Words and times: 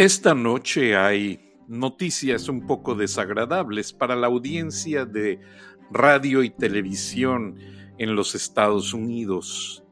Esta 0.00 0.34
noche 0.34 0.96
hay 0.96 1.38
noticias 1.68 2.48
un 2.48 2.66
poco 2.66 2.94
desagradables 2.94 3.92
para 3.92 4.16
la 4.16 4.28
audiencia 4.28 5.04
de 5.04 5.40
radio 5.90 6.42
y 6.42 6.48
televisión 6.48 7.56
en 7.98 8.16
los 8.16 8.34
Estados 8.34 8.94
Unidos. 8.94 9.84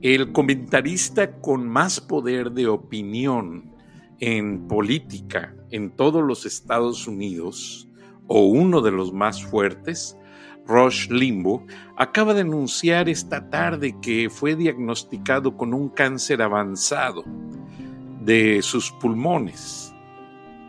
El 0.00 0.32
comentarista 0.32 1.42
con 1.42 1.68
más 1.68 2.00
poder 2.00 2.52
de 2.52 2.68
opinión 2.68 3.70
en 4.18 4.66
política 4.66 5.54
en 5.70 5.90
todos 5.90 6.24
los 6.24 6.46
Estados 6.46 7.06
Unidos, 7.06 7.86
o 8.26 8.46
uno 8.46 8.80
de 8.80 8.92
los 8.92 9.12
más 9.12 9.44
fuertes, 9.44 10.16
Rush 10.66 11.10
Limbo, 11.10 11.66
acaba 11.98 12.32
de 12.32 12.40
anunciar 12.40 13.10
esta 13.10 13.50
tarde 13.50 13.94
que 14.00 14.30
fue 14.30 14.56
diagnosticado 14.56 15.54
con 15.54 15.74
un 15.74 15.90
cáncer 15.90 16.40
avanzado 16.40 17.24
de 18.24 18.62
sus 18.62 18.90
pulmones. 18.92 19.94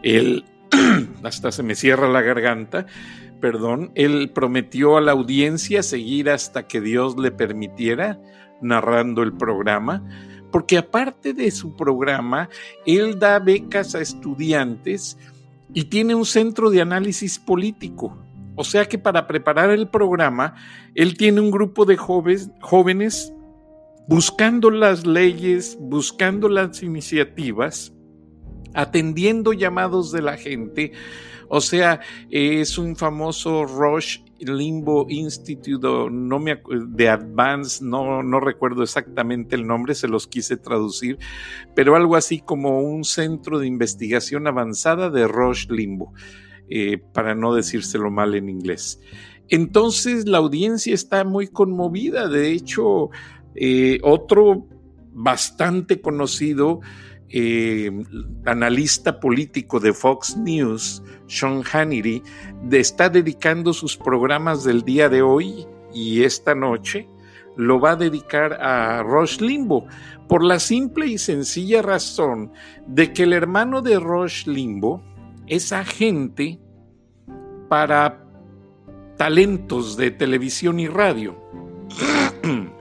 Él, 0.03 0.45
hasta 1.23 1.51
se 1.51 1.63
me 1.63 1.75
cierra 1.75 2.09
la 2.09 2.21
garganta, 2.21 2.85
perdón, 3.39 3.91
él 3.95 4.31
prometió 4.33 4.97
a 4.97 5.01
la 5.01 5.11
audiencia 5.11 5.83
seguir 5.83 6.29
hasta 6.29 6.67
que 6.67 6.81
Dios 6.81 7.17
le 7.17 7.31
permitiera 7.31 8.19
narrando 8.61 9.23
el 9.23 9.33
programa, 9.33 10.03
porque 10.51 10.77
aparte 10.77 11.33
de 11.33 11.51
su 11.51 11.75
programa, 11.75 12.49
él 12.85 13.19
da 13.19 13.39
becas 13.39 13.95
a 13.95 14.01
estudiantes 14.01 15.17
y 15.73 15.85
tiene 15.85 16.15
un 16.15 16.25
centro 16.25 16.69
de 16.69 16.81
análisis 16.81 17.39
político. 17.39 18.17
O 18.55 18.63
sea 18.63 18.85
que 18.85 18.97
para 18.97 19.27
preparar 19.27 19.69
el 19.69 19.89
programa, 19.89 20.55
él 20.95 21.17
tiene 21.17 21.41
un 21.41 21.51
grupo 21.51 21.85
de 21.85 21.97
jóvenes, 21.97 23.33
buscando 24.07 24.69
las 24.69 25.05
leyes, 25.05 25.77
buscando 25.79 26.49
las 26.49 26.83
iniciativas, 26.83 27.93
atendiendo 28.73 29.53
llamados 29.53 30.11
de 30.11 30.21
la 30.21 30.37
gente. 30.37 30.91
O 31.47 31.61
sea, 31.61 32.01
es 32.29 32.77
un 32.77 32.95
famoso 32.95 33.65
Rush 33.65 34.19
Limbo 34.39 35.05
Institute 35.09 35.87
no 36.11 36.39
me, 36.39 36.61
de 36.87 37.09
Advance, 37.09 37.83
no, 37.83 38.21
no 38.23 38.39
recuerdo 38.39 38.83
exactamente 38.83 39.55
el 39.55 39.65
nombre, 39.65 39.95
se 39.95 40.07
los 40.07 40.27
quise 40.27 40.57
traducir, 40.57 41.17
pero 41.73 41.95
algo 41.95 42.15
así 42.15 42.39
como 42.39 42.81
un 42.81 43.05
centro 43.05 43.59
de 43.59 43.67
investigación 43.67 44.47
avanzada 44.47 45.09
de 45.09 45.27
Rush 45.27 45.67
Limbo, 45.69 46.13
eh, 46.67 46.97
para 47.13 47.35
no 47.35 47.53
decírselo 47.53 48.11
mal 48.11 48.35
en 48.35 48.49
inglés. 48.49 48.99
Entonces 49.47 50.27
la 50.27 50.39
audiencia 50.39 50.93
está 50.93 51.23
muy 51.23 51.47
conmovida, 51.47 52.27
de 52.27 52.51
hecho 52.51 53.11
eh, 53.55 53.99
otro 54.03 54.67
bastante 55.11 56.01
conocido 56.01 56.81
eh, 57.29 57.91
analista 58.45 59.19
político 59.19 59.79
de 59.79 59.93
Fox 59.93 60.37
News, 60.37 61.01
Sean 61.27 61.63
Hannity, 61.63 62.21
está 62.71 63.09
dedicando 63.09 63.73
sus 63.73 63.97
programas 63.97 64.63
del 64.63 64.83
día 64.83 65.09
de 65.09 65.21
hoy 65.21 65.65
y 65.93 66.23
esta 66.23 66.53
noche 66.53 67.07
lo 67.57 67.79
va 67.79 67.91
a 67.91 67.95
dedicar 67.95 68.53
a 68.61 69.01
Rush 69.01 69.39
Limbo 69.39 69.87
por 70.27 70.43
la 70.43 70.59
simple 70.59 71.07
y 71.07 71.17
sencilla 71.17 71.81
razón 71.81 72.51
de 72.87 73.13
que 73.13 73.23
el 73.23 73.33
hermano 73.33 73.81
de 73.81 73.99
Rush 73.99 74.45
Limbo 74.45 75.01
es 75.47 75.71
agente 75.71 76.59
para 77.69 78.23
talentos 79.17 79.97
de 79.97 80.11
televisión 80.11 80.79
y 80.79 80.87
radio. 80.87 81.35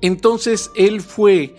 Entonces 0.00 0.70
él 0.74 1.00
fue 1.00 1.54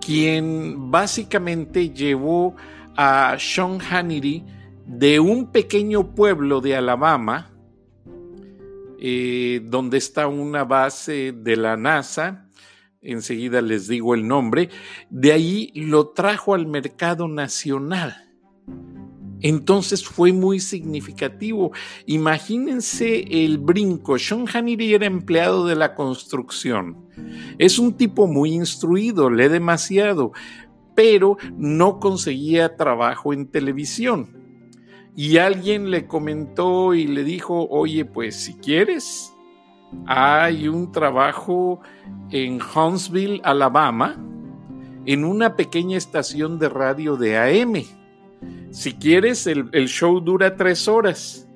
quien 0.00 0.90
básicamente 0.90 1.90
llevó 1.90 2.56
a 2.96 3.36
Sean 3.38 3.78
Hannity 3.80 4.44
de 4.86 5.20
un 5.20 5.50
pequeño 5.50 6.14
pueblo 6.14 6.60
de 6.60 6.76
Alabama, 6.76 7.50
eh, 9.00 9.60
donde 9.64 9.98
está 9.98 10.26
una 10.26 10.64
base 10.64 11.32
de 11.32 11.56
la 11.56 11.76
NASA, 11.76 12.48
enseguida 13.00 13.60
les 13.60 13.88
digo 13.88 14.14
el 14.14 14.26
nombre, 14.26 14.70
de 15.10 15.32
ahí 15.32 15.72
lo 15.74 16.08
trajo 16.08 16.54
al 16.54 16.66
mercado 16.66 17.28
nacional. 17.28 18.16
Entonces 19.40 20.04
fue 20.06 20.32
muy 20.32 20.58
significativo. 20.58 21.72
Imagínense 22.06 23.44
el 23.44 23.58
brinco. 23.58 24.18
Sean 24.18 24.46
Hannity 24.46 24.94
era 24.94 25.04
empleado 25.04 25.66
de 25.66 25.76
la 25.76 25.94
construcción. 25.94 27.03
Es 27.58 27.78
un 27.78 27.94
tipo 27.94 28.26
muy 28.26 28.52
instruido, 28.52 29.30
lee 29.30 29.48
demasiado, 29.48 30.32
pero 30.94 31.36
no 31.56 32.00
conseguía 32.00 32.76
trabajo 32.76 33.32
en 33.32 33.46
televisión. 33.46 34.28
Y 35.16 35.38
alguien 35.38 35.90
le 35.90 36.06
comentó 36.06 36.94
y 36.94 37.06
le 37.06 37.22
dijo, 37.22 37.68
oye, 37.70 38.04
pues 38.04 38.36
si 38.36 38.54
quieres, 38.54 39.32
hay 40.06 40.66
un 40.66 40.90
trabajo 40.90 41.80
en 42.30 42.58
Huntsville, 42.60 43.40
Alabama, 43.44 44.16
en 45.06 45.24
una 45.24 45.54
pequeña 45.54 45.96
estación 45.96 46.58
de 46.58 46.68
radio 46.68 47.16
de 47.16 47.38
AM 47.38 47.84
si 48.74 48.92
quieres, 48.94 49.46
el, 49.46 49.70
show 49.86 50.20
dura 50.20 50.56
tres 50.56 50.88
horas. 50.88 51.48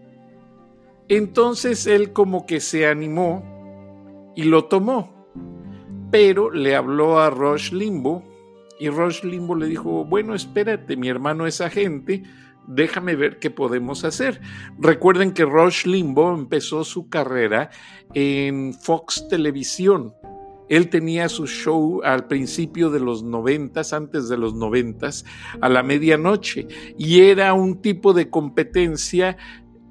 Entonces 1.08 1.86
él 1.88 2.12
como 2.12 2.46
que 2.46 2.60
se 2.60 2.86
animó 2.86 3.42
y 4.36 4.44
lo 4.44 4.66
tomó. 4.66 5.17
Pero 6.10 6.50
le 6.50 6.74
habló 6.74 7.18
a 7.18 7.30
Rush 7.30 7.72
Limbo 7.72 8.22
y 8.80 8.88
Rush 8.88 9.22
Limbo 9.24 9.54
le 9.54 9.66
dijo, 9.66 10.04
bueno, 10.04 10.34
espérate, 10.34 10.96
mi 10.96 11.08
hermano 11.08 11.46
es 11.46 11.60
agente, 11.60 12.22
déjame 12.66 13.16
ver 13.16 13.38
qué 13.38 13.50
podemos 13.50 14.04
hacer. 14.04 14.40
Recuerden 14.78 15.32
que 15.32 15.44
Rush 15.44 15.86
Limbo 15.86 16.34
empezó 16.34 16.84
su 16.84 17.08
carrera 17.08 17.70
en 18.14 18.72
Fox 18.74 19.28
Televisión 19.28 20.14
él 20.68 20.90
tenía 20.90 21.28
su 21.28 21.46
show 21.46 22.02
al 22.04 22.26
principio 22.26 22.90
de 22.90 23.00
los 23.00 23.22
noventas, 23.22 23.92
antes 23.92 24.28
de 24.28 24.36
los 24.36 24.54
noventas, 24.54 25.24
a 25.60 25.68
la 25.68 25.82
medianoche, 25.82 26.68
y 26.98 27.20
era 27.22 27.54
un 27.54 27.80
tipo 27.80 28.12
de 28.12 28.28
competencia 28.28 29.36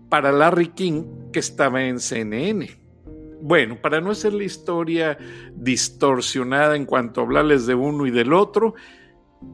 para 0.09 0.31
Larry 0.31 0.69
King 0.69 1.03
que 1.33 1.39
estaba 1.39 1.83
en 1.83 1.99
CNN. 1.99 2.86
Bueno, 3.41 3.79
para 3.81 4.01
no 4.01 4.11
hacer 4.11 4.33
la 4.33 4.43
historia 4.43 5.17
distorsionada 5.55 6.75
en 6.75 6.85
cuanto 6.85 7.21
a 7.21 7.23
hablarles 7.23 7.67
de 7.67 7.75
uno 7.75 8.07
y 8.07 8.11
del 8.11 8.33
otro, 8.33 8.73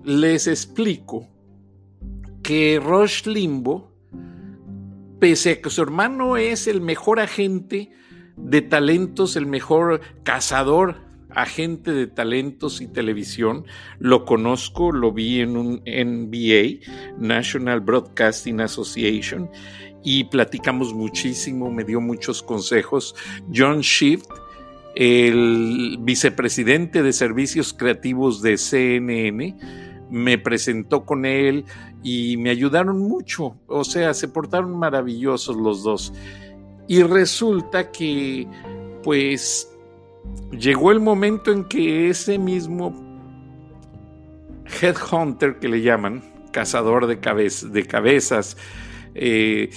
les 0.03 0.47
explico 0.47 1.27
que 2.41 2.81
Rush 2.83 3.25
Limbo, 3.25 3.91
pese 5.19 5.51
a 5.51 5.61
que 5.61 5.69
su 5.69 5.81
hermano 5.81 6.37
es 6.37 6.67
el 6.67 6.81
mejor 6.81 7.19
agente 7.19 7.91
de 8.37 8.61
talentos, 8.61 9.35
el 9.35 9.45
mejor 9.45 10.01
cazador 10.23 10.97
agente 11.35 11.91
de 11.91 12.07
talentos 12.07 12.81
y 12.81 12.87
televisión, 12.87 13.65
lo 13.99 14.25
conozco, 14.25 14.91
lo 14.91 15.11
vi 15.11 15.41
en 15.41 15.57
un 15.57 15.81
NBA, 15.85 17.17
National 17.17 17.81
Broadcasting 17.81 18.61
Association, 18.61 19.49
y 20.03 20.25
platicamos 20.25 20.93
muchísimo, 20.93 21.71
me 21.71 21.83
dio 21.83 22.01
muchos 22.01 22.43
consejos. 22.43 23.15
John 23.53 23.79
Shift, 23.79 24.29
el 24.95 25.97
vicepresidente 26.01 27.01
de 27.01 27.13
servicios 27.13 27.73
creativos 27.73 28.41
de 28.41 28.57
CNN, 28.57 29.55
me 30.09 30.37
presentó 30.37 31.05
con 31.05 31.25
él 31.25 31.65
y 32.03 32.37
me 32.37 32.49
ayudaron 32.49 32.99
mucho, 32.99 33.55
o 33.67 33.83
sea, 33.83 34.13
se 34.13 34.27
portaron 34.27 34.77
maravillosos 34.77 35.55
los 35.55 35.83
dos. 35.83 36.13
Y 36.87 37.01
resulta 37.01 37.91
que, 37.91 38.45
pues, 39.03 39.73
llegó 40.51 40.91
el 40.91 40.99
momento 40.99 41.51
en 41.51 41.63
que 41.63 42.09
ese 42.09 42.37
mismo 42.37 42.93
headhunter 44.81 45.59
que 45.59 45.69
le 45.69 45.81
llaman, 45.81 46.21
cazador 46.51 47.07
de, 47.07 47.15
de 47.15 47.85
cabezas, 47.85 48.57
eh, 49.15 49.69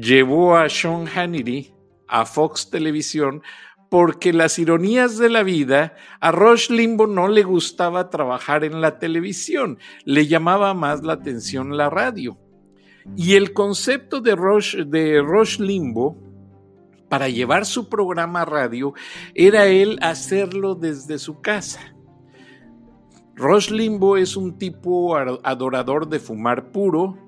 llevó 0.00 0.56
a 0.56 0.68
Sean 0.68 1.06
Hannity 1.06 1.72
a 2.06 2.24
Fox 2.24 2.70
Televisión 2.70 3.42
porque 3.90 4.32
las 4.32 4.58
ironías 4.58 5.18
de 5.18 5.30
la 5.30 5.42
vida, 5.42 5.94
a 6.20 6.30
Rush 6.30 6.70
Limbo 6.70 7.06
no 7.06 7.28
le 7.28 7.42
gustaba 7.42 8.10
trabajar 8.10 8.64
en 8.64 8.80
la 8.80 8.98
televisión, 8.98 9.78
le 10.04 10.26
llamaba 10.26 10.74
más 10.74 11.02
la 11.02 11.14
atención 11.14 11.76
la 11.76 11.88
radio. 11.88 12.38
Y 13.16 13.34
el 13.34 13.54
concepto 13.54 14.20
de 14.20 14.34
Rush, 14.34 14.76
de 14.76 15.22
Rush 15.22 15.58
Limbo 15.58 16.18
para 17.08 17.28
llevar 17.28 17.64
su 17.64 17.88
programa 17.88 18.44
radio 18.44 18.92
era 19.34 19.66
él 19.66 19.98
hacerlo 20.02 20.74
desde 20.74 21.18
su 21.18 21.40
casa. 21.40 21.94
Rush 23.34 23.70
Limbo 23.70 24.16
es 24.16 24.36
un 24.36 24.58
tipo 24.58 25.16
adorador 25.16 26.08
de 26.08 26.18
fumar 26.18 26.70
puro, 26.72 27.27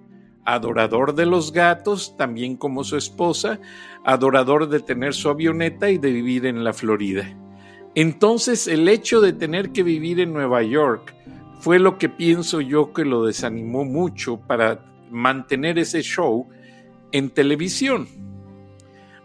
adorador 0.55 1.15
de 1.15 1.27
los 1.27 1.53
gatos, 1.53 2.17
también 2.17 2.57
como 2.57 2.85
su 2.85 2.97
esposa, 2.97 3.61
adorador 4.05 4.69
de 4.69 4.81
tener 4.81 5.15
su 5.15 5.29
avioneta 5.29 5.91
y 5.91 5.99
de 5.99 6.11
vivir 6.13 6.47
en 6.47 6.65
la 6.65 6.73
Florida. 6.73 7.37
Entonces 7.95 8.69
el 8.69 8.89
hecho 8.89 9.21
de 9.21 9.33
tener 9.33 9.71
que 9.71 9.83
vivir 9.83 10.21
en 10.21 10.33
Nueva 10.33 10.63
York 10.63 11.15
fue 11.61 11.79
lo 11.79 11.99
que 11.99 12.09
pienso 12.09 12.61
yo 12.61 12.93
que 12.93 13.05
lo 13.05 13.27
desanimó 13.27 13.85
mucho 13.85 14.39
para 14.39 14.85
mantener 15.11 15.79
ese 15.79 16.03
show 16.03 16.49
en 17.13 17.31
televisión. 17.31 18.09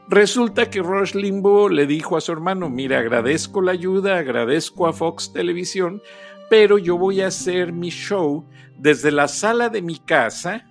Resulta 0.08 0.70
que 0.70 0.82
Rush 0.82 1.16
Limbo 1.16 1.70
le 1.70 1.88
dijo 1.88 2.16
a 2.16 2.22
su 2.22 2.32
hermano, 2.32 2.70
mira, 2.70 3.00
agradezco 3.00 3.62
la 3.62 3.72
ayuda, 3.72 4.18
agradezco 4.18 4.88
a 4.88 4.94
Fox 4.94 5.34
Televisión, 5.34 6.02
pero 6.50 6.78
yo 6.78 6.98
voy 6.98 7.22
a 7.22 7.28
hacer 7.28 7.74
mi 7.74 7.90
show 7.90 8.46
desde 8.78 9.12
la 9.12 9.28
sala 9.28 9.70
de 9.70 9.82
mi 9.82 9.98
casa, 9.98 10.68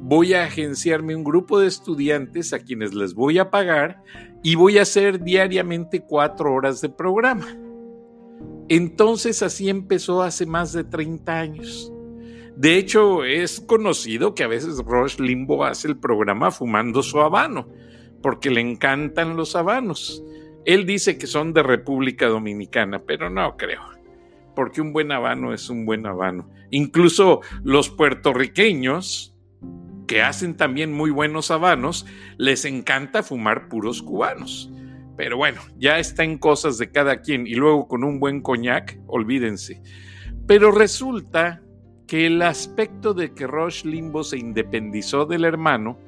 voy 0.00 0.34
a 0.34 0.44
agenciarme 0.44 1.14
un 1.14 1.24
grupo 1.24 1.60
de 1.60 1.68
estudiantes 1.68 2.52
a 2.52 2.58
quienes 2.58 2.94
les 2.94 3.14
voy 3.14 3.38
a 3.38 3.50
pagar 3.50 4.02
y 4.42 4.54
voy 4.54 4.78
a 4.78 4.82
hacer 4.82 5.22
diariamente 5.22 6.02
cuatro 6.02 6.52
horas 6.52 6.80
de 6.80 6.88
programa. 6.88 7.46
Entonces 8.68 9.42
así 9.42 9.68
empezó 9.68 10.22
hace 10.22 10.46
más 10.46 10.72
de 10.72 10.84
30 10.84 11.38
años. 11.38 11.92
De 12.56 12.76
hecho, 12.76 13.24
es 13.24 13.60
conocido 13.60 14.34
que 14.34 14.44
a 14.44 14.48
veces 14.48 14.78
Rush 14.78 15.18
Limbo 15.18 15.64
hace 15.64 15.88
el 15.88 15.96
programa 15.96 16.50
fumando 16.50 17.02
su 17.02 17.20
habano, 17.20 17.68
porque 18.22 18.50
le 18.50 18.60
encantan 18.60 19.36
los 19.36 19.56
habanos. 19.56 20.22
Él 20.64 20.86
dice 20.86 21.18
que 21.18 21.26
son 21.26 21.52
de 21.54 21.62
República 21.62 22.28
Dominicana, 22.28 23.00
pero 23.00 23.30
no 23.30 23.56
creo, 23.56 23.80
porque 24.54 24.80
un 24.80 24.92
buen 24.92 25.10
habano 25.12 25.52
es 25.54 25.70
un 25.70 25.86
buen 25.86 26.06
habano. 26.06 26.48
Incluso 26.70 27.40
los 27.64 27.90
puertorriqueños, 27.90 29.31
que 30.12 30.20
hacen 30.20 30.58
también 30.58 30.92
muy 30.92 31.10
buenos 31.10 31.50
habanos, 31.50 32.04
les 32.36 32.66
encanta 32.66 33.22
fumar 33.22 33.70
puros 33.70 34.02
cubanos. 34.02 34.70
Pero 35.16 35.38
bueno, 35.38 35.62
ya 35.78 35.98
está 35.98 36.22
en 36.22 36.36
cosas 36.36 36.76
de 36.76 36.90
cada 36.90 37.22
quien 37.22 37.46
y 37.46 37.54
luego 37.54 37.88
con 37.88 38.04
un 38.04 38.20
buen 38.20 38.42
coñac, 38.42 38.98
olvídense. 39.06 39.80
Pero 40.46 40.70
resulta 40.70 41.62
que 42.06 42.26
el 42.26 42.42
aspecto 42.42 43.14
de 43.14 43.32
que 43.32 43.46
Rush 43.46 43.84
Limbo 43.84 44.22
se 44.22 44.36
independizó 44.36 45.24
del 45.24 45.46
hermano, 45.46 45.98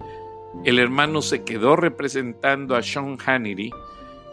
el 0.67 0.81
hermano 0.81 1.23
se 1.23 1.43
quedó 1.43 1.75
representando 1.75 2.77
a 2.77 2.83
Sean 2.83 3.17
Hannity 3.17 3.71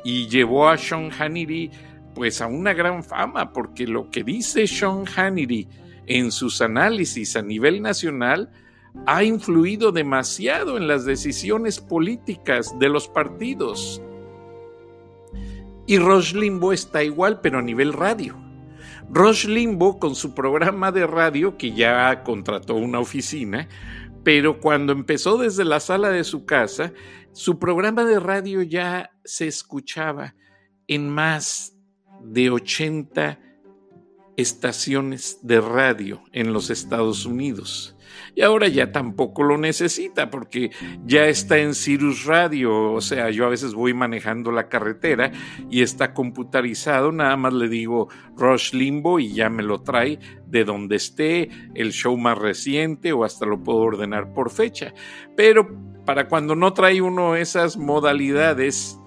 y 0.04 0.28
llevó 0.28 0.68
a 0.68 0.78
Sean 0.78 1.12
Hannity 1.12 1.72
pues 2.14 2.42
a 2.42 2.48
una 2.48 2.74
gran 2.74 3.06
fama, 3.06 3.54
porque 3.54 3.88
lo 3.88 4.10
que 4.10 4.26
dice 4.26 4.68
Sean 4.68 5.06
Hannity 5.06 5.70
en 6.08 6.30
sus 6.34 6.62
análisis 6.62 7.38
a 7.38 7.42
nivel 7.42 7.82
nacional 7.82 8.50
ha 9.06 9.24
influido 9.24 9.92
demasiado 9.92 10.78
en 10.78 10.88
las 10.88 11.06
decisiones 11.06 11.80
políticas 11.80 12.78
de 12.80 12.90
los 12.90 13.08
partidos. 13.08 14.02
Y 15.88 15.98
Rush 15.98 16.34
Limbo 16.34 16.74
está 16.74 17.04
igual, 17.04 17.42
pero 17.42 17.60
a 17.60 17.62
nivel 17.62 17.94
radio. 17.94 18.38
Rush 19.10 19.46
Limbo 19.48 20.00
con 20.00 20.16
su 20.16 20.34
programa 20.34 20.92
de 20.92 21.08
radio, 21.08 21.58
que 21.58 21.74
ya 21.74 22.24
contrató 22.24 22.76
una 22.76 23.00
oficina, 23.00 23.68
pero 24.24 24.60
cuando 24.60 24.94
empezó 24.94 25.38
desde 25.38 25.66
la 25.66 25.80
sala 25.80 26.10
de 26.10 26.24
su 26.24 26.46
casa, 26.46 26.94
su 27.34 27.60
programa 27.60 28.06
de 28.06 28.20
radio 28.20 28.62
ya 28.62 29.12
se 29.26 29.48
escuchaba 29.48 30.36
en 30.88 31.10
más 31.10 31.76
de 32.24 32.52
80 32.52 33.40
estaciones 34.38 35.40
de 35.42 35.60
radio 35.60 36.24
en 36.32 36.54
los 36.54 36.70
Estados 36.70 37.26
Unidos 37.26 37.98
y 38.36 38.42
ahora 38.42 38.68
ya 38.68 38.92
tampoco 38.92 39.44
lo 39.44 39.58
necesita 39.58 40.30
porque 40.30 40.72
ya 41.06 41.26
está 41.26 41.58
en 41.58 41.74
Cirrus 41.74 42.26
Radio, 42.26 42.94
o 42.94 43.02
sea, 43.02 43.30
yo 43.30 43.46
a 43.46 43.50
veces 43.50 43.74
voy 43.74 43.94
manejando 43.94 44.52
la 44.52 44.70
carretera 44.70 45.32
y 45.70 45.82
está 45.82 46.14
computarizado, 46.14 47.12
nada 47.12 47.36
más 47.38 47.54
le 47.54 47.68
digo 47.68 48.10
Rush 48.38 48.74
Limbo 48.74 49.20
y 49.20 49.34
ya 49.34 49.50
me 49.50 49.64
lo 49.64 49.82
trae 49.82 50.20
de 50.48 50.64
donde 50.64 50.98
esté, 50.98 51.50
el 51.76 51.92
show 51.92 52.18
más 52.18 52.38
reciente 52.38 53.14
o 53.14 53.24
hasta 53.24 53.46
lo 53.46 53.64
puedo 53.64 53.80
ordenar 53.80 54.34
por 54.34 54.52
fecha. 54.52 54.94
Pero 55.36 55.68
para 56.06 56.28
cuando 56.28 56.56
no 56.56 56.74
trae 56.74 57.02
uno 57.02 57.36
esas 57.36 57.78
modalidades 57.78 59.00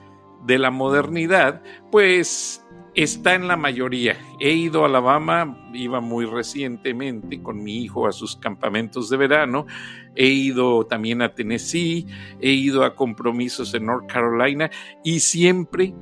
de 0.46 0.58
la 0.58 0.70
modernidad, 0.70 1.62
pues 1.90 2.63
está 2.94 3.34
en 3.34 3.48
la 3.48 3.56
mayoría. 3.56 4.16
He 4.40 4.52
ido 4.52 4.82
a 4.82 4.86
Alabama, 4.86 5.70
iba 5.72 6.00
muy 6.00 6.26
recientemente 6.26 7.42
con 7.42 7.62
mi 7.62 7.82
hijo 7.82 8.06
a 8.06 8.12
sus 8.12 8.36
campamentos 8.36 9.10
de 9.10 9.16
verano. 9.16 9.66
He 10.14 10.28
ido 10.28 10.86
también 10.86 11.22
a 11.22 11.34
Tennessee, 11.34 12.06
he 12.40 12.50
ido 12.50 12.84
a 12.84 12.94
compromisos 12.94 13.74
en 13.74 13.86
North 13.86 14.06
Carolina 14.06 14.70
y 15.02 15.20
siempre 15.20 15.94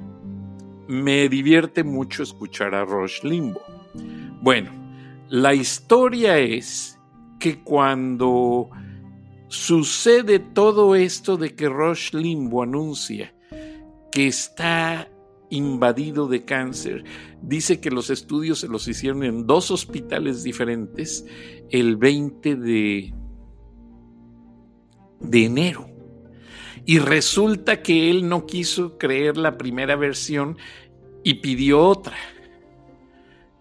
me 0.88 1.28
divierte 1.28 1.84
mucho 1.84 2.22
escuchar 2.22 2.74
a 2.74 2.84
Rush 2.84 3.22
Limbo. 3.22 3.62
Bueno, 4.40 4.70
la 5.28 5.54
historia 5.54 6.38
es 6.38 6.98
que 7.38 7.62
cuando 7.62 8.68
sucede 9.48 10.38
todo 10.38 10.94
esto 10.94 11.36
de 11.36 11.54
que 11.54 11.68
Rush 11.68 12.12
Limbo 12.12 12.62
anuncia 12.62 13.34
que 14.10 14.26
está 14.26 15.08
invadido 15.52 16.26
de 16.26 16.44
cáncer. 16.44 17.04
Dice 17.42 17.80
que 17.80 17.90
los 17.90 18.10
estudios 18.10 18.60
se 18.60 18.68
los 18.68 18.88
hicieron 18.88 19.22
en 19.22 19.46
dos 19.46 19.70
hospitales 19.70 20.42
diferentes 20.42 21.26
el 21.70 21.96
20 21.96 22.56
de, 22.56 23.14
de 25.20 25.44
enero. 25.44 25.88
Y 26.84 26.98
resulta 26.98 27.82
que 27.82 28.10
él 28.10 28.28
no 28.28 28.46
quiso 28.46 28.98
creer 28.98 29.36
la 29.36 29.56
primera 29.56 29.94
versión 29.94 30.56
y 31.22 31.34
pidió 31.34 31.80
otra. 31.80 32.16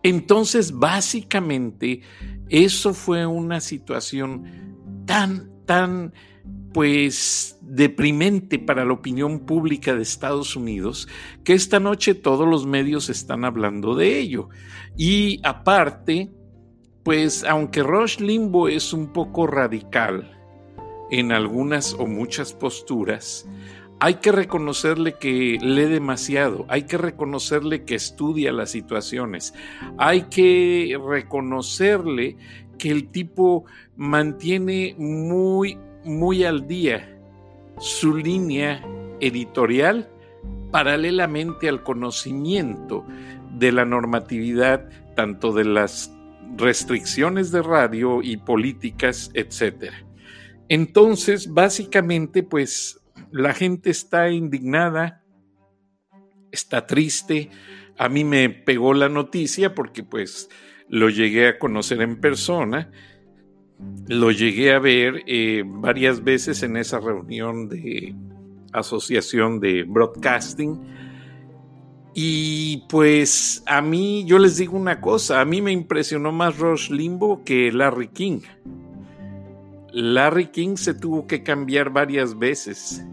Entonces, 0.01 0.71
básicamente, 0.71 2.01
eso 2.49 2.93
fue 2.93 3.25
una 3.27 3.59
situación 3.59 5.05
tan, 5.05 5.51
tan 5.65 6.13
pues 6.73 7.57
deprimente 7.61 8.59
para 8.59 8.85
la 8.85 8.93
opinión 8.93 9.39
pública 9.39 9.93
de 9.95 10.03
Estados 10.03 10.55
Unidos 10.55 11.07
que 11.43 11.53
esta 11.53 11.79
noche 11.79 12.15
todos 12.15 12.47
los 12.47 12.65
medios 12.65 13.09
están 13.09 13.45
hablando 13.45 13.95
de 13.95 14.19
ello. 14.19 14.49
Y 14.97 15.39
aparte, 15.43 16.31
pues 17.03 17.43
aunque 17.43 17.83
Rush 17.83 18.19
Limbo 18.19 18.67
es 18.67 18.93
un 18.93 19.11
poco 19.11 19.47
radical 19.47 20.37
en 21.11 21.31
algunas 21.31 21.93
o 21.93 22.07
muchas 22.07 22.53
posturas, 22.53 23.47
hay 23.99 24.15
que 24.15 24.31
reconocerle 24.31 25.13
que 25.19 25.59
lee 25.61 25.85
demasiado, 25.85 26.65
hay 26.69 26.83
que 26.83 26.97
reconocerle 26.97 27.85
que 27.85 27.95
estudia 27.95 28.51
las 28.51 28.71
situaciones, 28.71 29.53
hay 29.97 30.23
que 30.23 30.97
reconocerle 31.07 32.35
que 32.79 32.89
el 32.89 33.09
tipo 33.09 33.65
mantiene 33.95 34.95
muy 34.97 35.77
muy 36.03 36.43
al 36.43 36.67
día 36.67 37.17
su 37.79 38.15
línea 38.15 38.83
editorial 39.19 40.09
paralelamente 40.71 41.67
al 41.67 41.83
conocimiento 41.83 43.05
de 43.57 43.71
la 43.71 43.85
normatividad, 43.85 44.89
tanto 45.15 45.51
de 45.51 45.65
las 45.65 46.13
restricciones 46.57 47.51
de 47.51 47.61
radio 47.61 48.21
y 48.21 48.37
políticas, 48.37 49.31
etc. 49.33 49.91
Entonces, 50.69 51.53
básicamente, 51.53 52.43
pues 52.43 53.01
la 53.31 53.53
gente 53.53 53.89
está 53.89 54.29
indignada, 54.29 55.23
está 56.51 56.87
triste. 56.87 57.49
A 57.97 58.09
mí 58.09 58.23
me 58.23 58.49
pegó 58.49 58.93
la 58.93 59.09
noticia 59.09 59.75
porque 59.75 60.03
pues 60.03 60.49
lo 60.87 61.09
llegué 61.09 61.47
a 61.47 61.59
conocer 61.59 62.01
en 62.01 62.19
persona 62.19 62.91
lo 64.07 64.31
llegué 64.31 64.73
a 64.73 64.79
ver 64.79 65.23
eh, 65.25 65.63
varias 65.65 66.23
veces 66.23 66.63
en 66.63 66.75
esa 66.75 66.99
reunión 66.99 67.69
de 67.69 68.13
asociación 68.73 69.59
de 69.59 69.83
broadcasting. 69.83 70.79
Y 72.13 72.83
pues 72.89 73.63
a 73.67 73.81
mí, 73.81 74.25
yo 74.25 74.37
les 74.37 74.57
digo 74.57 74.75
una 74.75 74.99
cosa, 74.99 75.39
a 75.39 75.45
mí 75.45 75.61
me 75.61 75.71
impresionó 75.71 76.33
más 76.33 76.57
Rush 76.57 76.89
Limbo 76.89 77.43
que 77.45 77.71
Larry 77.71 78.09
King. 78.09 78.41
Larry 79.93 80.47
King 80.47 80.75
se 80.75 80.93
tuvo 80.93 81.25
que 81.25 81.43
cambiar 81.43 81.89
varias 81.89 82.37
veces 82.37 83.05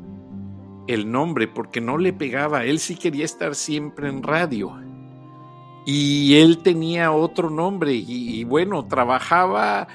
el 0.88 1.10
nombre 1.10 1.46
porque 1.46 1.80
no 1.80 1.98
le 1.98 2.12
pegaba, 2.12 2.64
él 2.64 2.78
sí 2.80 2.96
quería 2.96 3.25
estar 3.25 3.54
siempre 3.54 4.08
en 4.08 4.22
radio. 4.22 4.72
Y 5.87 6.34
él 6.34 6.58
tenía 6.58 7.12
otro 7.12 7.50
nombre 7.50 7.94
y 7.94 8.42
bueno, 8.44 8.87
trabajaba 8.87 9.87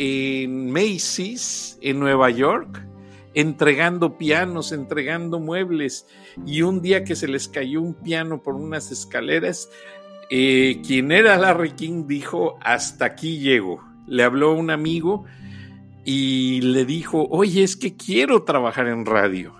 en 0.00 0.70
Macy's, 0.70 1.76
en 1.80 1.98
Nueva 1.98 2.30
York, 2.30 2.86
entregando 3.34 4.16
pianos, 4.16 4.70
entregando 4.70 5.40
muebles. 5.40 6.06
Y 6.46 6.62
un 6.62 6.80
día 6.80 7.02
que 7.02 7.16
se 7.16 7.26
les 7.26 7.48
cayó 7.48 7.82
un 7.82 7.94
piano 7.94 8.40
por 8.40 8.54
unas 8.54 8.92
escaleras, 8.92 9.68
eh, 10.30 10.80
quien 10.86 11.10
era 11.10 11.36
Larry 11.36 11.72
King 11.72 12.06
dijo, 12.06 12.58
hasta 12.60 13.06
aquí 13.06 13.40
llego. 13.40 13.82
Le 14.06 14.22
habló 14.22 14.54
un 14.54 14.70
amigo 14.70 15.24
y 16.04 16.60
le 16.60 16.84
dijo, 16.84 17.26
oye, 17.30 17.64
es 17.64 17.76
que 17.76 17.96
quiero 17.96 18.44
trabajar 18.44 18.86
en 18.86 19.04
radio. 19.04 19.56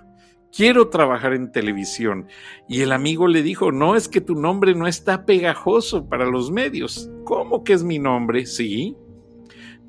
quiero 0.55 0.87
trabajar 0.89 1.33
en 1.33 1.51
televisión. 1.51 2.27
Y 2.67 2.81
el 2.81 2.93
amigo 2.93 3.27
le 3.27 3.43
dijo, 3.43 3.71
no, 3.73 3.95
es 3.95 4.07
que 4.07 4.21
tu 4.21 4.35
nombre 4.35 4.73
no 4.73 4.87
está 4.87 5.25
pegajoso 5.25 6.07
para 6.07 6.25
los 6.25 6.49
medios. 6.49 7.09
¿Cómo 7.25 7.63
que 7.63 7.73
es 7.73 7.83
mi 7.83 7.99
nombre? 7.99 8.45
Sí. 8.45 8.95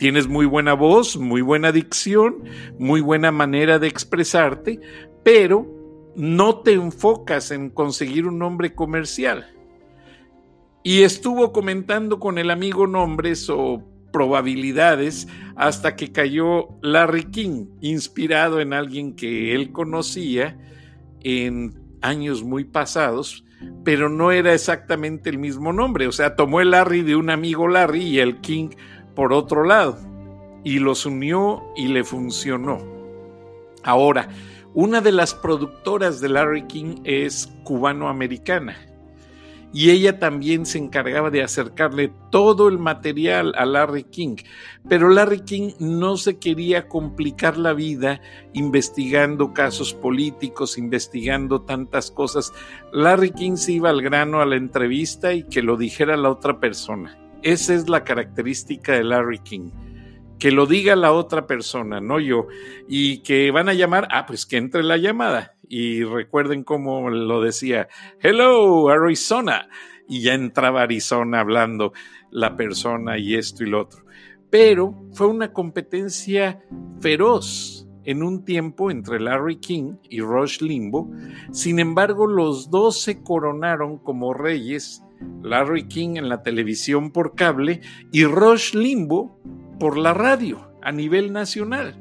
Tienes 0.00 0.28
muy 0.28 0.46
buena 0.46 0.72
voz, 0.72 1.18
muy 1.18 1.42
buena 1.42 1.72
dicción, 1.72 2.44
muy 2.78 3.02
buena 3.02 3.30
manera 3.32 3.78
de 3.78 3.86
expresarte, 3.86 4.80
pero 5.22 5.66
no 6.16 6.60
te 6.60 6.72
enfocas 6.72 7.50
en 7.50 7.68
conseguir 7.68 8.26
un 8.26 8.38
nombre 8.38 8.74
comercial. 8.74 9.50
Y 10.82 11.02
estuvo 11.02 11.52
comentando 11.52 12.18
con 12.18 12.38
el 12.38 12.50
amigo 12.50 12.86
nombres 12.86 13.50
o 13.50 13.84
probabilidades 14.10 15.28
hasta 15.54 15.96
que 15.96 16.12
cayó 16.12 16.68
Larry 16.80 17.24
King, 17.24 17.66
inspirado 17.82 18.60
en 18.60 18.72
alguien 18.72 19.14
que 19.14 19.54
él 19.54 19.70
conocía 19.70 20.56
en 21.20 21.78
años 22.00 22.42
muy 22.42 22.64
pasados, 22.64 23.44
pero 23.84 24.08
no 24.08 24.32
era 24.32 24.54
exactamente 24.54 25.28
el 25.28 25.36
mismo 25.36 25.74
nombre. 25.74 26.06
O 26.06 26.12
sea, 26.12 26.36
tomó 26.36 26.62
el 26.62 26.70
Larry 26.70 27.02
de 27.02 27.16
un 27.16 27.28
amigo 27.28 27.68
Larry 27.68 28.02
y 28.02 28.18
el 28.18 28.40
King 28.40 28.70
por 29.14 29.32
otro 29.32 29.64
lado, 29.64 29.98
y 30.64 30.78
los 30.78 31.06
unió 31.06 31.62
y 31.76 31.88
le 31.88 32.04
funcionó. 32.04 32.78
Ahora, 33.82 34.28
una 34.74 35.00
de 35.00 35.12
las 35.12 35.34
productoras 35.34 36.20
de 36.20 36.28
Larry 36.28 36.66
King 36.66 36.96
es 37.04 37.48
cubano-americana 37.64 38.76
y 39.72 39.90
ella 39.90 40.18
también 40.18 40.66
se 40.66 40.78
encargaba 40.78 41.30
de 41.30 41.42
acercarle 41.42 42.12
todo 42.30 42.68
el 42.68 42.78
material 42.78 43.52
a 43.56 43.64
Larry 43.64 44.04
King. 44.04 44.36
Pero 44.88 45.08
Larry 45.08 45.40
King 45.40 45.72
no 45.78 46.16
se 46.16 46.38
quería 46.38 46.88
complicar 46.88 47.56
la 47.56 47.72
vida 47.72 48.20
investigando 48.52 49.52
casos 49.52 49.94
políticos, 49.94 50.76
investigando 50.76 51.62
tantas 51.62 52.10
cosas. 52.10 52.52
Larry 52.92 53.30
King 53.30 53.56
se 53.56 53.72
iba 53.72 53.90
al 53.90 54.02
grano 54.02 54.40
a 54.40 54.46
la 54.46 54.56
entrevista 54.56 55.32
y 55.34 55.44
que 55.44 55.62
lo 55.62 55.76
dijera 55.76 56.16
la 56.16 56.30
otra 56.30 56.58
persona. 56.58 57.16
Esa 57.42 57.74
es 57.74 57.88
la 57.88 58.04
característica 58.04 58.92
de 58.92 59.04
Larry 59.04 59.38
King 59.38 59.70
que 60.40 60.50
lo 60.50 60.66
diga 60.66 60.96
la 60.96 61.12
otra 61.12 61.46
persona, 61.46 62.00
no 62.00 62.18
yo, 62.18 62.48
y 62.88 63.18
que 63.18 63.50
van 63.50 63.68
a 63.68 63.74
llamar, 63.74 64.08
ah, 64.10 64.24
pues 64.26 64.46
que 64.46 64.56
entre 64.56 64.82
la 64.82 64.96
llamada. 64.96 65.54
Y 65.68 66.02
recuerden 66.02 66.64
cómo 66.64 67.10
lo 67.10 67.42
decía, 67.42 67.88
hello, 68.20 68.88
Arizona. 68.88 69.68
Y 70.08 70.22
ya 70.22 70.34
entraba 70.34 70.82
Arizona 70.82 71.40
hablando 71.40 71.92
la 72.30 72.56
persona 72.56 73.18
y 73.18 73.36
esto 73.36 73.62
y 73.62 73.68
lo 73.68 73.82
otro. 73.82 74.04
Pero 74.48 74.94
fue 75.12 75.28
una 75.28 75.52
competencia 75.52 76.64
feroz 77.00 77.86
en 78.04 78.22
un 78.22 78.44
tiempo 78.44 78.90
entre 78.90 79.20
Larry 79.20 79.56
King 79.56 79.98
y 80.08 80.20
Rush 80.20 80.62
Limbo. 80.62 81.10
Sin 81.52 81.78
embargo, 81.78 82.26
los 82.26 82.70
dos 82.70 83.00
se 83.02 83.22
coronaron 83.22 83.98
como 83.98 84.34
reyes, 84.34 85.04
Larry 85.42 85.88
King 85.88 86.16
en 86.16 86.28
la 86.28 86.42
televisión 86.42 87.10
por 87.10 87.34
cable 87.34 87.80
y 88.12 88.24
Rush 88.24 88.74
Limbo 88.74 89.38
por 89.78 89.96
la 89.96 90.14
radio 90.14 90.70
a 90.82 90.92
nivel 90.92 91.32
nacional. 91.32 91.96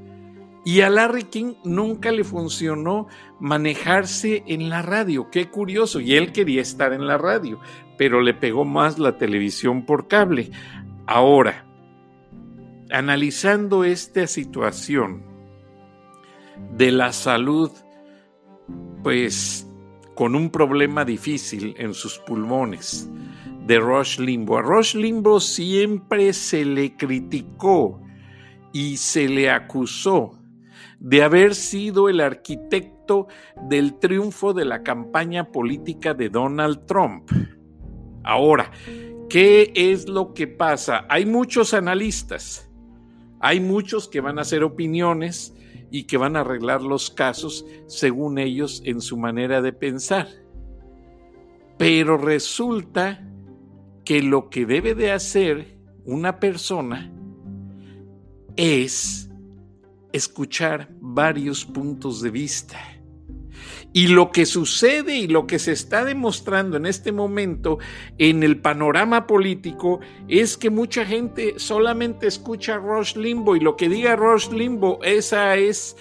Y 0.65 0.81
a 0.81 0.89
Larry 0.89 1.23
King 1.23 1.53
nunca 1.63 2.11
le 2.11 2.23
funcionó 2.23 3.07
manejarse 3.39 4.43
en 4.45 4.69
la 4.69 4.81
radio. 4.81 5.29
Qué 5.31 5.49
curioso. 5.49 5.99
Y 5.99 6.15
él 6.15 6.31
quería 6.31 6.61
estar 6.61 6.93
en 6.93 7.07
la 7.07 7.17
radio, 7.17 7.59
pero 7.97 8.21
le 8.21 8.33
pegó 8.33 8.65
más 8.65 8.99
la 8.99 9.17
televisión 9.17 9.85
por 9.85 10.07
cable. 10.07 10.51
Ahora, 11.07 11.65
analizando 12.91 13.83
esta 13.83 14.27
situación 14.27 15.23
de 16.75 16.91
la 16.91 17.13
salud, 17.13 17.71
pues 19.01 19.68
con 20.19 20.35
un 20.35 20.49
problema 20.49 21.05
difícil 21.05 21.75
en 21.77 21.93
sus 21.93 22.19
pulmones, 22.19 23.09
de 23.65 23.79
Rush 23.79 24.19
Limbo. 24.19 24.57
A 24.57 24.61
Rush 24.61 24.95
Limbo 24.95 25.39
siempre 25.39 26.33
se 26.33 26.65
le 26.65 26.97
criticó 26.97 28.01
y 28.73 28.97
se 28.97 29.29
le 29.29 29.49
acusó 29.49 30.37
de 30.99 31.23
haber 31.23 31.55
sido 31.55 32.09
el 32.09 32.19
arquitecto 32.19 33.27
del 33.69 33.97
triunfo 33.97 34.51
de 34.51 34.65
la 34.65 34.83
campaña 34.83 35.53
política 35.53 36.13
de 36.13 36.27
Donald 36.27 36.85
Trump. 36.85 37.31
Ahora, 38.25 38.71
¿qué 39.29 39.71
es 39.73 40.09
lo 40.09 40.33
que 40.33 40.47
pasa? 40.47 41.05
Hay 41.07 41.25
muchos 41.25 41.73
analistas, 41.73 42.69
hay 43.39 43.61
muchos 43.61 44.09
que 44.09 44.19
van 44.19 44.37
a 44.37 44.41
hacer 44.41 44.65
opiniones 44.65 45.55
y 45.91 46.03
que 46.03 46.17
van 46.17 46.35
a 46.35 46.41
arreglar 46.41 46.81
los 46.81 47.09
casos 47.09 47.65
según 47.87 48.37
ellos 48.37 48.81
en 48.85 49.01
su 49.01 49.17
manera 49.17 49.61
de 49.61 49.73
pensar. 49.73 50.27
Pero 51.77 52.17
resulta 52.17 53.25
que 54.03 54.21
lo 54.21 54.49
que 54.49 54.65
debe 54.65 54.95
de 54.95 55.11
hacer 55.11 55.77
una 56.05 56.39
persona 56.39 57.11
es 58.55 59.29
escuchar 60.11 60.89
varios 60.99 61.65
puntos 61.65 62.21
de 62.21 62.29
vista. 62.29 62.77
Y 63.93 64.07
lo 64.07 64.31
que 64.31 64.45
sucede 64.45 65.17
y 65.17 65.27
lo 65.27 65.47
que 65.47 65.59
se 65.59 65.71
está 65.71 66.05
demostrando 66.05 66.77
en 66.77 66.85
este 66.85 67.11
momento 67.11 67.79
en 68.17 68.43
el 68.43 68.59
panorama 68.59 69.27
político 69.27 69.99
es 70.27 70.57
que 70.57 70.69
mucha 70.69 71.05
gente 71.05 71.55
solamente 71.57 72.27
escucha 72.27 72.75
a 72.75 72.77
Rush 72.77 73.15
Limbo 73.15 73.55
y 73.55 73.59
lo 73.59 73.75
que 73.75 73.89
diga 73.89 74.15
Rush 74.15 74.49
Limbo, 74.49 74.99
esa 75.03 75.55
es 75.55 75.97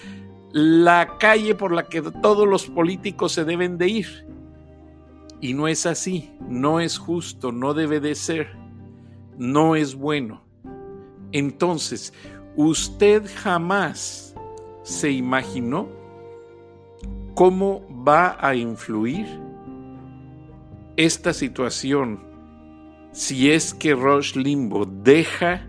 la 0.51 1.17
calle 1.19 1.55
por 1.55 1.71
la 1.71 1.87
que 1.87 2.01
todos 2.01 2.47
los 2.47 2.65
políticos 2.67 3.33
se 3.33 3.45
deben 3.45 3.77
de 3.77 3.87
ir. 3.87 4.25
Y 5.41 5.53
no 5.53 5.67
es 5.67 5.85
así, 5.85 6.31
no 6.41 6.79
es 6.79 6.97
justo, 6.97 7.51
no 7.51 7.73
debe 7.73 7.99
de 7.99 8.15
ser, 8.15 8.55
no 9.37 9.75
es 9.75 9.95
bueno. 9.95 10.43
Entonces, 11.31 12.13
usted 12.55 13.23
jamás 13.37 14.35
se 14.83 15.11
imaginó 15.11 15.98
cómo 17.39 17.87
va 18.05 18.35
a 18.45 18.53
influir 18.53 19.25
esta 20.97 21.31
situación 21.31 22.19
si 23.13 23.49
es 23.49 23.73
que 23.73 23.95
Rush 23.95 24.35
Limbo 24.35 24.85
deja 24.85 25.65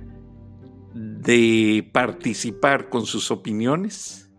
de 0.93 1.89
participar 1.93 2.89
con 2.89 3.07
sus 3.07 3.31
opiniones 3.31 4.33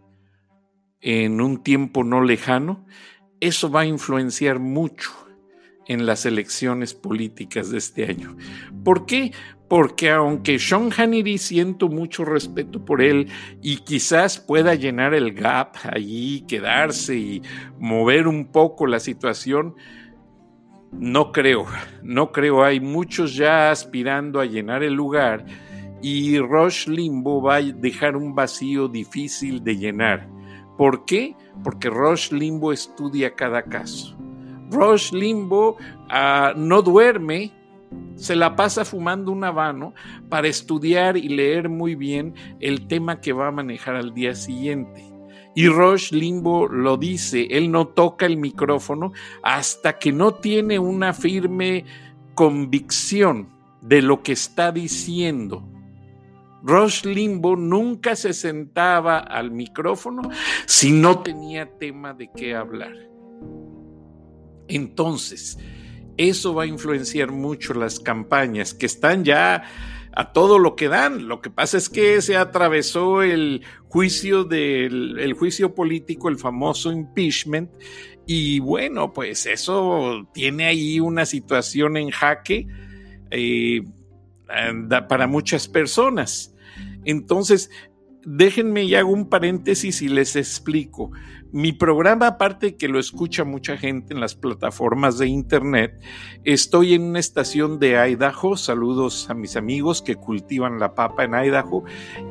en 0.99 1.39
un 1.39 1.63
tiempo 1.63 2.03
no 2.03 2.21
lejano, 2.21 2.85
eso 3.39 3.71
va 3.71 3.81
a 3.81 3.85
influenciar 3.85 4.59
mucho 4.59 5.09
en 5.91 6.05
las 6.05 6.25
elecciones 6.25 6.93
políticas 6.93 7.69
de 7.69 7.77
este 7.77 8.05
año. 8.05 8.37
¿Por 8.83 9.05
qué? 9.05 9.33
Porque 9.67 10.09
aunque 10.09 10.57
Sean 10.57 10.89
Hannity 10.89 11.37
siento 11.37 11.89
mucho 11.89 12.23
respeto 12.23 12.83
por 12.85 13.01
él 13.01 13.27
y 13.61 13.77
quizás 13.77 14.39
pueda 14.39 14.75
llenar 14.75 15.13
el 15.13 15.33
gap 15.33 15.75
allí, 15.83 16.45
quedarse 16.47 17.17
y 17.17 17.41
mover 17.77 18.27
un 18.27 18.51
poco 18.51 18.87
la 18.87 18.99
situación, 19.01 19.75
no 20.93 21.31
creo, 21.33 21.65
no 22.03 22.31
creo. 22.31 22.63
Hay 22.63 22.79
muchos 22.79 23.35
ya 23.35 23.69
aspirando 23.69 24.39
a 24.39 24.45
llenar 24.45 24.83
el 24.83 24.93
lugar 24.93 25.45
y 26.01 26.39
Rush 26.39 26.87
Limbo 26.87 27.41
va 27.41 27.55
a 27.55 27.61
dejar 27.61 28.15
un 28.15 28.33
vacío 28.33 28.87
difícil 28.87 29.61
de 29.63 29.77
llenar. 29.77 30.29
¿Por 30.77 31.03
qué? 31.05 31.35
Porque 31.63 31.89
Rush 31.89 32.31
Limbo 32.31 32.71
estudia 32.71 33.35
cada 33.35 33.63
caso. 33.63 34.17
Rush 34.71 35.11
Limbo 35.11 35.77
ah, 36.09 36.53
no 36.55 36.81
duerme, 36.81 37.51
se 38.15 38.35
la 38.35 38.55
pasa 38.55 38.85
fumando 38.85 39.31
un 39.31 39.43
habano 39.43 39.93
para 40.29 40.47
estudiar 40.47 41.17
y 41.17 41.27
leer 41.27 41.69
muy 41.69 41.95
bien 41.95 42.33
el 42.59 42.87
tema 42.87 43.19
que 43.19 43.33
va 43.33 43.47
a 43.47 43.51
manejar 43.51 43.95
al 43.95 44.13
día 44.13 44.33
siguiente. 44.33 45.11
Y 45.53 45.67
Rush 45.67 46.11
Limbo 46.13 46.67
lo 46.67 46.95
dice, 46.95 47.47
él 47.51 47.71
no 47.71 47.87
toca 47.87 48.25
el 48.25 48.37
micrófono 48.37 49.11
hasta 49.43 49.99
que 49.99 50.13
no 50.13 50.35
tiene 50.35 50.79
una 50.79 51.13
firme 51.13 51.83
convicción 52.35 53.49
de 53.81 54.01
lo 54.01 54.23
que 54.23 54.31
está 54.31 54.71
diciendo. 54.71 55.67
Rush 56.63 57.03
Limbo 57.03 57.57
nunca 57.57 58.15
se 58.15 58.33
sentaba 58.33 59.17
al 59.17 59.51
micrófono 59.51 60.21
si 60.65 60.91
no 60.91 61.19
tenía 61.19 61.77
tema 61.77 62.13
de 62.13 62.29
qué 62.33 62.55
hablar. 62.55 62.93
Entonces, 64.71 65.57
eso 66.17 66.53
va 66.53 66.63
a 66.63 66.67
influenciar 66.67 67.31
mucho 67.31 67.73
las 67.73 67.99
campañas 67.99 68.73
que 68.73 68.85
están 68.85 69.23
ya 69.25 69.63
a 70.13 70.33
todo 70.33 70.59
lo 70.59 70.75
que 70.75 70.87
dan. 70.87 71.27
Lo 71.27 71.41
que 71.41 71.49
pasa 71.49 71.77
es 71.77 71.89
que 71.89 72.21
se 72.21 72.37
atravesó 72.37 73.21
el 73.21 73.63
juicio 73.89 74.43
del 74.43 75.19
el 75.19 75.33
juicio 75.33 75.75
político, 75.75 76.29
el 76.29 76.37
famoso 76.37 76.91
impeachment, 76.91 77.69
y 78.25 78.59
bueno, 78.59 79.11
pues 79.11 79.45
eso 79.45 80.27
tiene 80.33 80.65
ahí 80.65 80.99
una 80.99 81.25
situación 81.25 81.97
en 81.97 82.11
jaque 82.11 82.67
eh, 83.29 83.81
para 85.09 85.27
muchas 85.27 85.67
personas. 85.67 86.55
Entonces, 87.03 87.69
déjenme 88.23 88.83
y 88.83 88.95
hago 88.95 89.11
un 89.11 89.27
paréntesis 89.27 90.01
y 90.01 90.07
les 90.07 90.35
explico. 90.35 91.11
Mi 91.51 91.73
programa, 91.73 92.27
aparte 92.27 92.77
que 92.77 92.87
lo 92.87 92.99
escucha 92.99 93.43
mucha 93.43 93.77
gente 93.77 94.13
en 94.13 94.19
las 94.19 94.35
plataformas 94.35 95.17
de 95.17 95.27
internet, 95.27 95.99
estoy 96.43 96.93
en 96.93 97.03
una 97.03 97.19
estación 97.19 97.79
de 97.79 97.97
Idaho. 98.09 98.55
Saludos 98.55 99.29
a 99.29 99.33
mis 99.33 99.57
amigos 99.57 100.01
que 100.01 100.15
cultivan 100.15 100.79
la 100.79 100.95
papa 100.95 101.25
en 101.25 101.33
Idaho. 101.33 101.83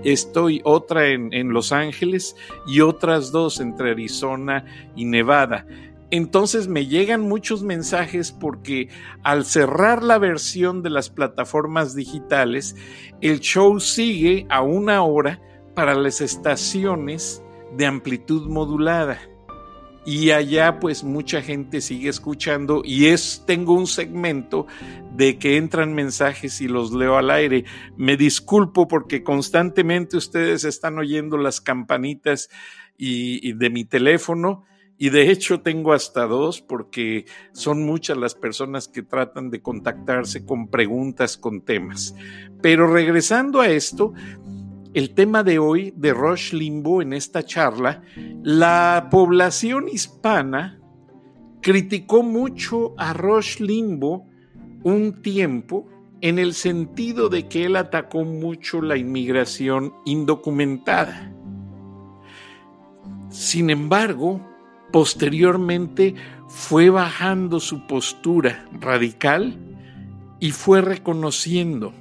Estoy 0.05 0.63
otra 0.65 1.09
en, 1.09 1.33
en 1.35 1.53
Los 1.53 1.73
Ángeles 1.73 2.35
y 2.67 2.81
otras 2.81 3.31
dos 3.31 3.61
entre 3.61 3.91
Arizona 3.91 4.65
y 4.97 5.05
Nevada. 5.05 5.67
Entonces 6.11 6.67
me 6.67 6.87
llegan 6.87 7.21
muchos 7.21 7.63
mensajes 7.63 8.33
porque 8.33 8.89
al 9.23 9.45
cerrar 9.45 10.03
la 10.03 10.19
versión 10.19 10.83
de 10.83 10.91
las 10.91 11.09
plataformas 11.09 11.95
digitales, 11.95 12.75
el 13.21 13.41
show 13.41 13.79
sigue 13.79 14.47
a 14.49 14.63
una 14.63 15.03
hora 15.03 15.41
para 15.75 15.95
las 15.95 16.21
estaciones 16.21 17.43
de 17.77 17.87
amplitud 17.87 18.49
modulada. 18.49 19.19
Y 20.07 20.31
allá 20.31 20.81
pues 20.81 21.05
mucha 21.05 21.43
gente 21.43 21.81
sigue 21.81 22.09
escuchando 22.09 22.81
y 22.85 23.07
es 23.07 23.45
tengo 23.47 23.75
un 23.75 23.87
segmento 23.87 24.67
de 25.15 25.39
que 25.39 25.59
entran 25.59 25.93
mensajes 25.93 26.61
y 26.63 26.69
los 26.69 26.93
leo 26.93 27.17
al 27.17 27.31
aire. 27.31 27.65
Me 27.97 28.17
disculpo 28.17 28.89
porque 28.89 29.23
constantemente 29.23 30.17
ustedes 30.17 30.65
están 30.65 30.99
oyendo 30.99 31.37
las 31.37 31.61
campanitas 31.61 32.49
y 32.97 33.53
de 33.53 33.71
mi 33.71 33.85
teléfono 33.85 34.65
y 35.03 35.09
de 35.09 35.31
hecho 35.31 35.63
tengo 35.63 35.95
hasta 35.95 36.27
dos 36.27 36.61
porque 36.61 37.25
son 37.53 37.87
muchas 37.87 38.19
las 38.19 38.35
personas 38.35 38.87
que 38.87 39.03
tratan 39.03 39.49
de 39.49 39.63
contactarse 39.63 40.45
con 40.45 40.69
preguntas, 40.69 41.39
con 41.39 41.63
temas. 41.63 42.15
Pero 42.61 42.87
regresando 42.87 43.63
a 43.63 43.71
esto, 43.71 44.13
el 44.95 45.15
tema 45.15 45.43
de 45.43 45.59
hoy 45.59 45.93
de 45.97 46.13
Rush 46.13 46.53
Limbo 46.53 47.03
en 47.03 47.13
esta 47.13 47.43
charla, 47.45 48.03
la 48.43 49.09
población 49.11 49.89
hispana 49.89 50.81
criticó 51.61 52.23
mucho 52.23 52.95
a 52.97 53.13
Rush 53.13 53.61
Limbo 53.61 54.27
un 54.83 55.23
tiempo 55.23 55.89
en 56.21 56.39
el 56.39 56.55
sentido 56.55 57.29
de 57.29 57.49
que 57.49 57.65
él 57.65 57.77
atacó 57.77 58.25
mucho 58.25 58.83
la 58.83 58.97
inmigración 58.97 59.95
indocumentada. 60.05 61.33
Sin 63.31 63.71
embargo, 63.71 64.41
Posteriormente 64.93 66.17
fue 66.49 66.91
bajando 66.91 67.61
su 67.61 67.87
postura 67.87 68.67
radical 68.81 69.57
y 70.41 70.51
fue 70.51 70.81
reconociendo 70.81 71.93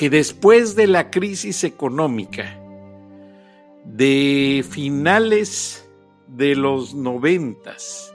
que 0.00 0.08
después 0.08 0.76
de 0.76 0.86
la 0.86 1.10
crisis 1.10 1.62
económica 1.62 2.58
de 3.84 4.64
finales 4.66 5.86
de 6.26 6.56
los 6.56 6.94
noventas 6.94 8.10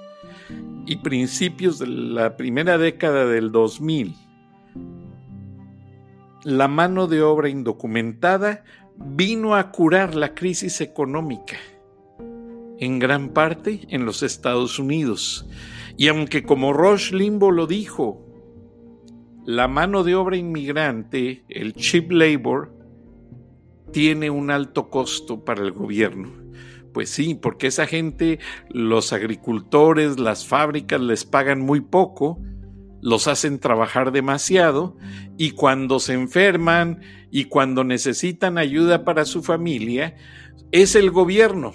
y 0.88 0.96
principios 0.96 1.78
de 1.78 1.86
la 1.86 2.38
primera 2.38 2.80
década 2.80 3.28
del 3.28 3.52
2000, 3.52 4.16
la 6.44 6.68
mano 6.68 7.06
de 7.06 7.22
obra 7.22 7.50
indocumentada 7.50 8.64
vino 8.98 9.54
a 9.54 9.72
curar 9.72 10.16
la 10.16 10.34
crisis 10.34 10.82
económica 10.82 11.58
en 12.80 12.98
gran 12.98 13.30
parte 13.30 13.82
en 13.90 14.08
los 14.08 14.24
Estados 14.24 14.80
Unidos. 14.80 15.48
Y 15.98 16.08
aunque 16.08 16.42
como 16.42 16.74
Roche 16.74 17.16
Limbo 17.16 17.52
lo 17.52 17.68
dijo, 17.68 18.25
la 19.46 19.68
mano 19.68 20.04
de 20.04 20.16
obra 20.16 20.38
inmigrante, 20.38 21.44
el 21.50 21.74
cheap 21.74 22.12
labor, 22.12 22.74
tiene 23.92 24.30
un 24.30 24.50
alto 24.52 24.90
costo 24.90 25.46
para 25.46 25.62
el 25.62 25.72
gobierno. 25.72 26.32
Pues 26.94 27.10
sí, 27.10 27.36
porque 27.36 27.68
esa 27.68 27.86
gente, 27.86 28.40
los 28.70 29.14
agricultores, 29.14 30.20
las 30.20 30.48
fábricas 30.48 31.00
les 31.00 31.26
pagan 31.26 31.60
muy 31.60 31.82
poco, 31.82 32.40
los 33.02 33.28
hacen 33.28 33.60
trabajar 33.60 34.12
demasiado 34.12 34.98
y 35.38 35.52
cuando 35.52 36.00
se 36.00 36.14
enferman 36.14 37.02
y 37.30 37.46
cuando 37.46 37.84
necesitan 37.84 38.58
ayuda 38.58 39.04
para 39.04 39.26
su 39.26 39.44
familia, 39.44 40.16
es 40.72 40.96
el 40.96 41.12
gobierno 41.12 41.74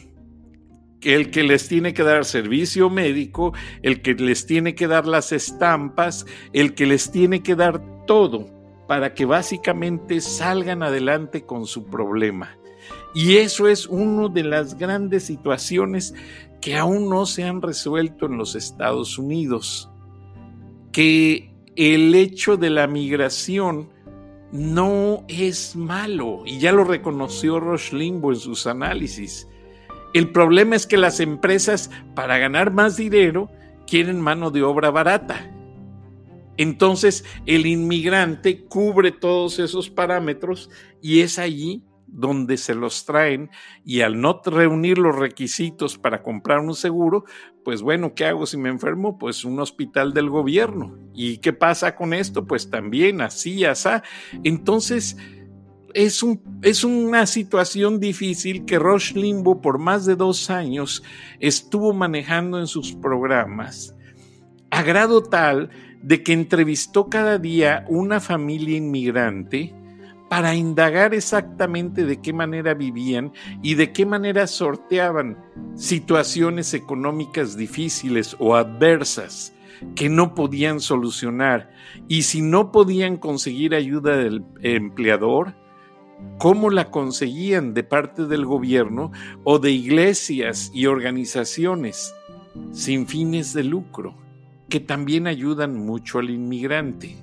el 1.03 1.31
que 1.31 1.43
les 1.43 1.69
tiene 1.69 1.95
que 1.95 2.03
dar 2.03 2.25
servicio 2.25 2.91
médico, 2.91 3.53
el 3.83 4.03
que 4.03 4.15
les 4.15 4.47
tiene 4.47 4.75
que 4.75 4.87
dar 4.87 5.07
las 5.07 5.33
estampas, 5.33 6.27
el 6.53 6.75
que 6.75 6.87
les 6.87 7.11
tiene 7.11 7.43
que 7.43 7.55
dar 7.55 7.81
todo 8.07 8.47
para 8.87 9.15
que 9.15 9.25
básicamente 9.25 10.21
salgan 10.21 10.83
adelante 10.83 11.47
con 11.47 11.67
su 11.67 11.87
problema. 11.87 12.57
Y 13.15 13.37
eso 13.37 13.69
es 13.69 13.87
una 13.87 14.29
de 14.29 14.45
las 14.45 14.77
grandes 14.77 15.25
situaciones 15.25 16.15
que 16.61 16.77
aún 16.77 17.09
no 17.09 17.27
se 17.27 17.45
han 17.45 17.63
resuelto 17.63 18.27
en 18.27 18.37
los 18.37 18.55
Estados 18.55 19.19
Unidos. 19.19 19.91
Que 20.93 21.55
el 21.77 22.15
hecho 22.15 22.57
de 22.57 22.71
la 22.71 22.87
migración 22.87 23.91
no 24.53 25.25
es 25.29 25.77
malo, 25.77 26.43
y 26.45 26.59
ya 26.59 26.73
lo 26.73 26.85
reconoció 26.85 27.61
Roche 27.61 27.97
Limbo 27.97 28.33
en 28.33 28.39
sus 28.39 28.67
análisis. 28.67 29.47
El 30.12 30.31
problema 30.33 30.77
es 30.77 30.87
que 30.87 30.96
las 30.96 31.20
empresas, 31.20 31.90
para 32.14 32.38
ganar 32.38 32.73
más 32.73 32.96
dinero, 32.96 33.51
quieren 33.87 34.20
mano 34.20 34.51
de 34.51 34.62
obra 34.62 34.90
barata. 34.90 35.51
Entonces, 36.57 37.25
el 37.46 37.66
inmigrante 37.66 38.64
cubre 38.64 39.12
todos 39.12 39.59
esos 39.59 39.88
parámetros 39.88 40.68
y 41.01 41.20
es 41.20 41.38
allí 41.38 41.85
donde 42.07 42.57
se 42.57 42.75
los 42.75 43.05
traen 43.05 43.51
y 43.85 44.01
al 44.01 44.20
no 44.20 44.40
reunir 44.44 44.99
los 44.99 45.16
requisitos 45.16 45.96
para 45.96 46.23
comprar 46.23 46.59
un 46.59 46.75
seguro, 46.75 47.25
pues 47.64 47.83
bueno, 47.83 48.14
¿qué 48.14 48.27
hago 48.27 48.46
si 48.46 48.57
me 48.57 48.68
enfermo? 48.68 49.16
Pues 49.16 49.44
un 49.44 49.61
hospital 49.61 50.12
del 50.12 50.29
gobierno. 50.29 50.99
¿Y 51.14 51.38
qué 51.38 51.53
pasa 51.53 51.94
con 51.94 52.12
esto? 52.12 52.46
Pues 52.46 52.68
también 52.68 53.20
así, 53.20 53.64
así. 53.64 53.88
Entonces, 54.44 55.16
es, 55.94 56.22
un, 56.22 56.40
es 56.62 56.85
una 56.85 57.26
situación 57.26 58.00
difícil 58.00 58.64
que 58.64 58.79
Roche 58.79 59.18
Limbo 59.18 59.61
por 59.61 59.79
más 59.79 60.07
de 60.07 60.16
dos 60.16 60.50
años 60.50 61.03
estuvo 61.38 61.92
manejando 61.92 62.59
en 62.59 62.66
sus 62.66 62.92
programas, 62.92 63.94
a 64.70 64.83
grado 64.83 65.22
tal 65.22 65.70
de 66.03 66.22
que 66.22 66.33
entrevistó 66.33 67.09
cada 67.09 67.38
día 67.38 67.85
una 67.88 68.20
familia 68.20 68.76
inmigrante 68.76 69.74
para 70.31 70.55
indagar 70.55 71.12
exactamente 71.12 72.05
de 72.05 72.20
qué 72.20 72.33
manera 72.33 72.72
vivían 72.74 73.33
y 73.62 73.74
de 73.74 73.92
qué 73.92 74.07
manera 74.07 74.46
sorteaban 74.46 75.37
situaciones 75.74 76.72
económicas 76.72 77.57
difíciles 77.57 78.37
o 78.38 78.55
adversas 78.55 79.53
que 79.96 80.09
no 80.09 80.35
podían 80.35 80.79
solucionar. 80.79 81.72
Y 82.07 82.22
si 82.22 82.42
no 82.42 82.70
podían 82.70 83.16
conseguir 83.16 83.74
ayuda 83.74 84.16
del 84.16 84.44
empleador, 84.62 85.55
cómo 86.38 86.70
la 86.70 86.90
conseguían 86.90 87.74
de 87.74 87.85
parte 87.85 88.26
del 88.26 88.46
gobierno 88.46 89.12
o 89.44 89.59
de 89.59 89.72
iglesias 89.72 90.70
y 90.72 90.87
organizaciones 90.87 92.14
sin 92.72 93.06
fines 93.06 93.52
de 93.52 93.64
lucro, 93.64 94.16
que 94.68 94.80
también 94.80 95.26
ayudan 95.26 95.74
mucho 95.76 96.18
al 96.18 96.30
inmigrante. 96.30 97.16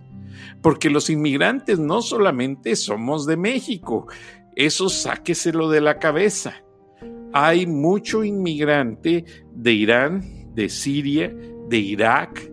Porque 0.62 0.90
los 0.90 1.10
inmigrantes 1.10 1.80
no 1.80 2.02
solamente 2.02 2.76
somos 2.76 3.26
de 3.26 3.38
México, 3.38 4.08
eso 4.56 4.90
sáqueselo 4.90 5.70
de 5.70 5.82
la 5.82 6.00
cabeza. 6.00 6.64
Hay 7.34 7.66
mucho 7.66 8.24
inmigrante 8.24 9.26
de 9.54 9.74
Irán, 9.74 10.54
de 10.54 10.70
Siria, 10.70 11.36
de 11.70 11.78
Irak, 11.78 12.52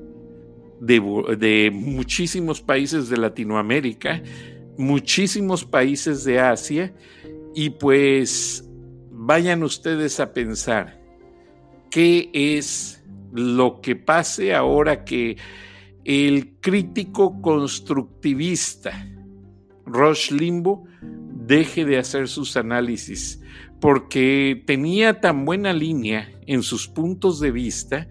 de, 0.80 1.00
de 1.38 1.70
muchísimos 1.72 2.60
países 2.60 3.08
de 3.08 3.16
Latinoamérica, 3.16 4.22
muchísimos 4.78 5.64
países 5.64 6.24
de 6.24 6.40
Asia 6.40 6.94
y 7.54 7.70
pues 7.70 8.68
vayan 9.10 9.62
ustedes 9.62 10.20
a 10.20 10.32
pensar 10.32 11.00
qué 11.90 12.30
es 12.32 13.02
lo 13.32 13.80
que 13.80 13.96
pase 13.96 14.54
ahora 14.54 15.04
que 15.04 15.36
el 16.04 16.56
crítico 16.60 17.40
constructivista 17.40 19.08
Roche 19.86 20.34
Limbo 20.34 20.84
deje 21.46 21.84
de 21.84 21.98
hacer 21.98 22.28
sus 22.28 22.56
análisis 22.56 23.40
porque 23.80 24.62
tenía 24.66 25.20
tan 25.20 25.44
buena 25.44 25.72
línea 25.72 26.30
en 26.46 26.62
sus 26.62 26.88
puntos 26.88 27.40
de 27.40 27.50
vista 27.50 28.08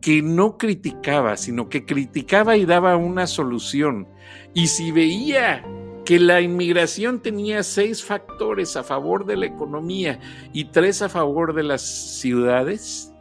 que 0.00 0.22
no 0.22 0.56
criticaba, 0.58 1.36
sino 1.36 1.68
que 1.68 1.84
criticaba 1.84 2.56
y 2.56 2.64
daba 2.64 2.96
una 2.96 3.26
solución. 3.26 4.06
Y 4.54 4.68
si 4.68 4.92
veía 4.92 5.64
que 6.08 6.18
la 6.18 6.40
inmigración 6.40 7.20
tenía 7.20 7.62
seis 7.62 8.02
factores 8.02 8.78
a 8.78 8.82
favor 8.82 9.26
de 9.26 9.36
la 9.36 9.44
economía 9.44 10.18
y 10.54 10.64
tres 10.64 11.02
a 11.02 11.10
favor 11.10 11.52
de 11.52 11.62
las 11.64 11.82
ciudades, 11.82 13.12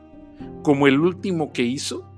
como 0.63 0.88
el 0.88 1.02
último 1.02 1.52
que 1.52 1.63
hizo, 1.63 2.10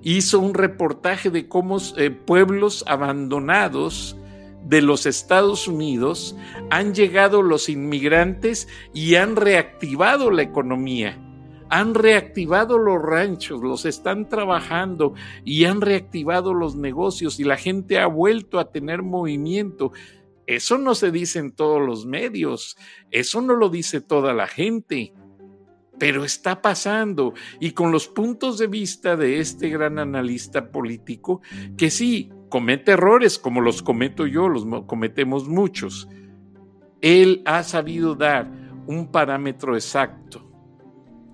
hizo 0.00 0.40
un 0.40 0.54
reportaje 0.54 1.28
de 1.28 1.48
cómo 1.48 1.76
eh, 1.98 2.08
pueblos 2.08 2.82
abandonados 2.86 4.16
de 4.64 4.80
los 4.80 5.04
Estados 5.04 5.68
Unidos, 5.68 6.34
han 6.70 6.94
llegado 6.94 7.42
los 7.42 7.68
inmigrantes 7.68 8.68
y 8.94 9.16
han 9.16 9.36
reactivado 9.36 10.30
la 10.30 10.40
economía. 10.40 11.18
Han 11.70 11.94
reactivado 11.94 12.78
los 12.78 13.00
ranchos, 13.00 13.62
los 13.62 13.84
están 13.86 14.28
trabajando 14.28 15.14
y 15.44 15.64
han 15.64 15.80
reactivado 15.80 16.52
los 16.52 16.76
negocios 16.76 17.40
y 17.40 17.44
la 17.44 17.56
gente 17.56 17.98
ha 17.98 18.06
vuelto 18.06 18.58
a 18.58 18.70
tener 18.70 19.02
movimiento. 19.02 19.92
Eso 20.46 20.78
no 20.78 20.94
se 20.94 21.10
dice 21.10 21.38
en 21.38 21.52
todos 21.52 21.80
los 21.80 22.06
medios, 22.06 22.76
eso 23.10 23.40
no 23.40 23.54
lo 23.54 23.68
dice 23.68 24.00
toda 24.00 24.34
la 24.34 24.46
gente 24.46 25.14
pero 26.00 26.24
está 26.24 26.62
pasando 26.62 27.34
y 27.60 27.72
con 27.72 27.92
los 27.92 28.08
puntos 28.08 28.56
de 28.56 28.66
vista 28.66 29.16
de 29.16 29.38
este 29.38 29.68
gran 29.68 29.98
analista 29.98 30.72
político, 30.72 31.42
que 31.76 31.90
sí, 31.90 32.32
comete 32.48 32.92
errores 32.92 33.38
como 33.38 33.60
los 33.60 33.82
cometo 33.82 34.26
yo, 34.26 34.48
los 34.48 34.64
cometemos 34.86 35.46
muchos, 35.46 36.08
él 37.02 37.42
ha 37.44 37.62
sabido 37.62 38.14
dar 38.14 38.50
un 38.86 39.12
parámetro 39.12 39.74
exacto 39.74 40.49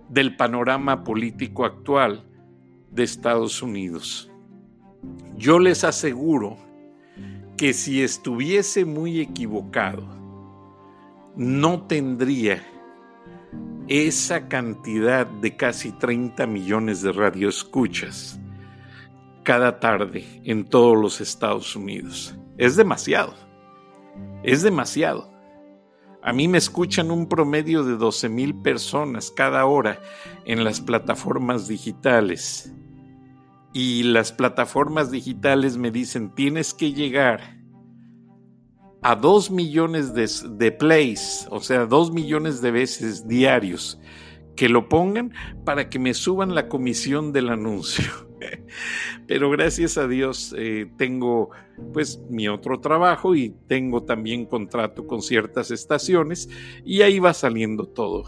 del 0.08 0.36
panorama 0.36 1.04
político 1.04 1.64
actual 1.64 2.24
de 2.90 3.02
Estados 3.02 3.62
Unidos. 3.62 4.30
Yo 5.36 5.58
les 5.58 5.84
aseguro 5.84 6.56
que 7.56 7.72
si 7.72 8.02
estuviese 8.02 8.84
muy 8.84 9.20
equivocado, 9.20 10.06
no 11.36 11.82
tendría 11.82 12.62
esa 13.88 14.48
cantidad 14.48 15.26
de 15.26 15.56
casi 15.56 15.92
30 15.92 16.46
millones 16.46 17.02
de 17.02 17.12
radioescuchas 17.12 18.40
cada 19.42 19.78
tarde 19.78 20.24
en 20.44 20.64
todos 20.64 20.96
los 20.96 21.20
Estados 21.20 21.76
Unidos. 21.76 22.36
Es 22.58 22.74
demasiado. 22.74 23.34
Es 24.42 24.62
demasiado. 24.62 25.35
A 26.26 26.32
mí 26.32 26.48
me 26.48 26.58
escuchan 26.58 27.12
un 27.12 27.28
promedio 27.28 27.84
de 27.84 27.96
12 27.96 28.28
mil 28.28 28.56
personas 28.56 29.30
cada 29.30 29.64
hora 29.64 30.00
en 30.44 30.64
las 30.64 30.80
plataformas 30.80 31.68
digitales. 31.68 32.74
Y 33.72 34.02
las 34.02 34.32
plataformas 34.32 35.12
digitales 35.12 35.76
me 35.76 35.92
dicen, 35.92 36.34
tienes 36.34 36.74
que 36.74 36.92
llegar 36.92 37.60
a 39.02 39.14
dos 39.14 39.52
millones 39.52 40.14
de, 40.14 40.72
plays, 40.72 41.46
o 41.48 41.60
sea, 41.60 41.86
dos 41.86 42.10
millones 42.10 42.60
de 42.60 42.72
veces 42.72 43.28
diarios, 43.28 44.00
que 44.56 44.68
lo 44.68 44.88
pongan 44.88 45.32
para 45.64 45.88
que 45.88 46.00
me 46.00 46.12
suban 46.12 46.56
la 46.56 46.66
comisión 46.68 47.32
del 47.32 47.50
anuncio. 47.50 48.25
Pero 49.26 49.50
gracias 49.50 49.98
a 49.98 50.08
Dios 50.08 50.54
eh, 50.58 50.86
tengo 50.96 51.50
pues 51.92 52.20
mi 52.30 52.48
otro 52.48 52.80
trabajo 52.80 53.34
y 53.34 53.54
tengo 53.66 54.02
también 54.04 54.46
contrato 54.46 55.06
con 55.06 55.22
ciertas 55.22 55.70
estaciones 55.70 56.48
y 56.84 57.02
ahí 57.02 57.18
va 57.18 57.34
saliendo 57.34 57.86
todo. 57.86 58.24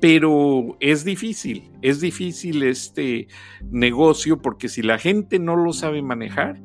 Pero 0.00 0.76
es 0.80 1.04
difícil, 1.04 1.70
es 1.82 2.00
difícil 2.00 2.62
este 2.62 3.28
negocio 3.70 4.40
porque 4.40 4.68
si 4.68 4.82
la 4.82 4.98
gente 4.98 5.38
no 5.38 5.56
lo 5.56 5.72
sabe 5.72 6.02
manejar, 6.02 6.60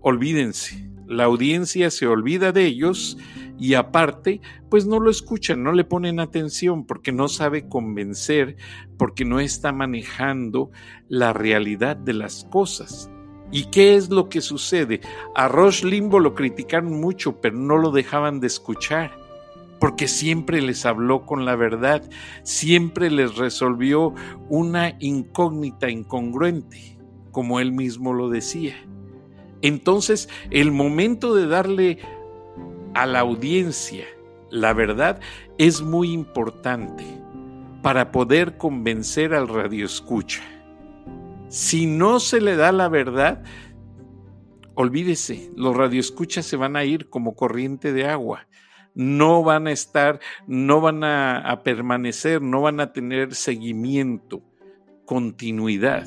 olvídense, 0.00 0.90
la 1.06 1.24
audiencia 1.24 1.90
se 1.90 2.06
olvida 2.06 2.52
de 2.52 2.66
ellos 2.66 3.16
y 3.58 3.74
aparte, 3.74 4.40
pues 4.68 4.86
no 4.86 4.98
lo 4.98 5.10
escuchan, 5.10 5.62
no 5.62 5.72
le 5.72 5.84
ponen 5.84 6.18
atención 6.18 6.84
porque 6.84 7.12
no 7.12 7.28
sabe 7.28 7.68
convencer, 7.68 8.56
porque 8.98 9.24
no 9.24 9.38
está 9.38 9.72
manejando 9.72 10.70
la 11.08 11.32
realidad 11.32 11.96
de 11.96 12.14
las 12.14 12.44
cosas. 12.50 13.10
¿Y 13.52 13.66
qué 13.66 13.94
es 13.94 14.10
lo 14.10 14.28
que 14.28 14.40
sucede? 14.40 15.00
A 15.36 15.46
Roche 15.46 15.86
Limbo 15.86 16.18
lo 16.18 16.34
criticaron 16.34 17.00
mucho, 17.00 17.40
pero 17.40 17.56
no 17.56 17.78
lo 17.78 17.92
dejaban 17.92 18.40
de 18.40 18.48
escuchar, 18.48 19.12
porque 19.78 20.08
siempre 20.08 20.60
les 20.60 20.84
habló 20.84 21.24
con 21.24 21.44
la 21.44 21.54
verdad, 21.54 22.02
siempre 22.42 23.10
les 23.10 23.36
resolvió 23.36 24.12
una 24.48 24.96
incógnita 24.98 25.88
incongruente, 25.88 26.98
como 27.30 27.60
él 27.60 27.70
mismo 27.70 28.12
lo 28.12 28.28
decía. 28.28 28.74
Entonces, 29.62 30.28
el 30.50 30.72
momento 30.72 31.34
de 31.34 31.46
darle 31.46 31.98
a 32.94 33.06
la 33.06 33.20
audiencia 33.20 34.04
la 34.54 34.72
verdad 34.72 35.20
es 35.58 35.82
muy 35.82 36.12
importante 36.12 37.04
para 37.82 38.12
poder 38.12 38.56
convencer 38.56 39.34
al 39.34 39.48
radioescucha. 39.48 40.42
Si 41.48 41.86
no 41.86 42.20
se 42.20 42.40
le 42.40 42.56
da 42.56 42.72
la 42.72 42.88
verdad, 42.88 43.42
olvídese, 44.74 45.50
los 45.56 45.76
radioescuchas 45.76 46.46
se 46.46 46.56
van 46.56 46.76
a 46.76 46.84
ir 46.84 47.10
como 47.10 47.34
corriente 47.34 47.92
de 47.92 48.06
agua. 48.06 48.46
No 48.94 49.42
van 49.42 49.66
a 49.66 49.72
estar, 49.72 50.20
no 50.46 50.80
van 50.80 51.02
a, 51.02 51.38
a 51.38 51.64
permanecer, 51.64 52.40
no 52.40 52.62
van 52.62 52.78
a 52.78 52.92
tener 52.92 53.34
seguimiento, 53.34 54.40
continuidad. 55.04 56.06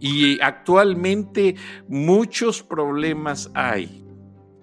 Y 0.00 0.40
actualmente 0.40 1.54
muchos 1.88 2.64
problemas 2.64 3.50
hay 3.54 4.07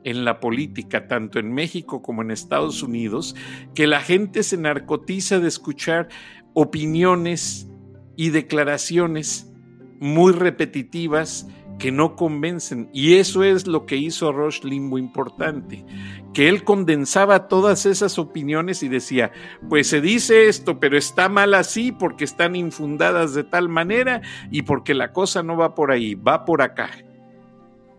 en 0.06 0.24
la 0.24 0.40
política, 0.40 1.08
tanto 1.08 1.40
en 1.40 1.52
México 1.54 2.02
como 2.02 2.22
en 2.22 2.32
Estados 2.32 2.82
Unidos, 2.82 3.36
que 3.74 3.88
la 3.88 4.00
gente 4.00 4.44
se 4.44 4.56
narcotiza 4.56 5.40
de 5.40 5.50
escuchar 5.50 6.08
opiniones 6.54 7.68
y 8.16 8.30
declaraciones 8.30 9.52
muy 10.00 10.32
repetitivas 10.32 11.48
que 11.80 11.92
no 11.92 12.16
convencen. 12.16 12.90
Y 12.94 13.16
eso 13.16 13.44
es 13.44 13.68
lo 13.68 13.86
que 13.86 13.98
hizo 13.98 14.32
Roche 14.32 14.68
Limbo 14.68 14.98
importante, 14.98 15.86
que 16.34 16.48
él 16.48 16.64
condensaba 16.64 17.48
todas 17.48 17.86
esas 17.86 18.18
opiniones 18.18 18.84
y 18.84 18.88
decía, 18.88 19.32
pues 19.68 19.88
se 19.88 20.02
dice 20.02 20.48
esto, 20.48 20.80
pero 20.80 20.98
está 20.98 21.30
mal 21.30 21.54
así 21.54 21.92
porque 21.92 22.24
están 22.24 22.56
infundadas 22.56 23.34
de 23.34 23.44
tal 23.44 23.70
manera 23.70 24.22
y 24.52 24.62
porque 24.62 24.94
la 24.94 25.12
cosa 25.12 25.44
no 25.44 25.58
va 25.58 25.76
por 25.76 25.92
ahí, 25.92 26.16
va 26.16 26.46
por 26.46 26.62
acá. 26.62 26.92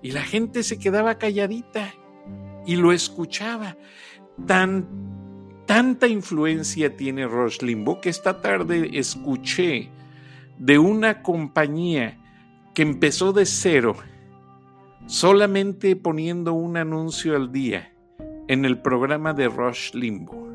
Y 0.07 0.13
la 0.13 0.23
gente 0.23 0.63
se 0.63 0.79
quedaba 0.79 1.19
calladita 1.19 1.93
y 2.65 2.77
lo 2.77 2.93
escuchaba. 2.93 3.77
Tan, 4.47 4.87
tanta 5.67 6.07
influencia 6.07 6.97
tiene 6.97 7.27
Roche 7.27 7.67
Limbo 7.67 8.01
que 8.01 8.11
esta 8.11 8.41
tarde 8.41 8.89
escuché 8.93 9.91
de 10.59 10.79
una 10.79 11.23
compañía 11.23 12.21
que 12.73 12.83
empezó 12.83 13.33
de 13.33 13.47
cero, 13.47 13.97
solamente 15.07 15.97
poniendo 15.97 16.53
un 16.53 16.77
anuncio 16.77 17.35
al 17.35 17.51
día 17.51 17.93
en 18.47 18.65
el 18.65 18.79
programa 18.79 19.35
de 19.35 19.49
Rush 19.49 19.93
Limbo. 19.93 20.49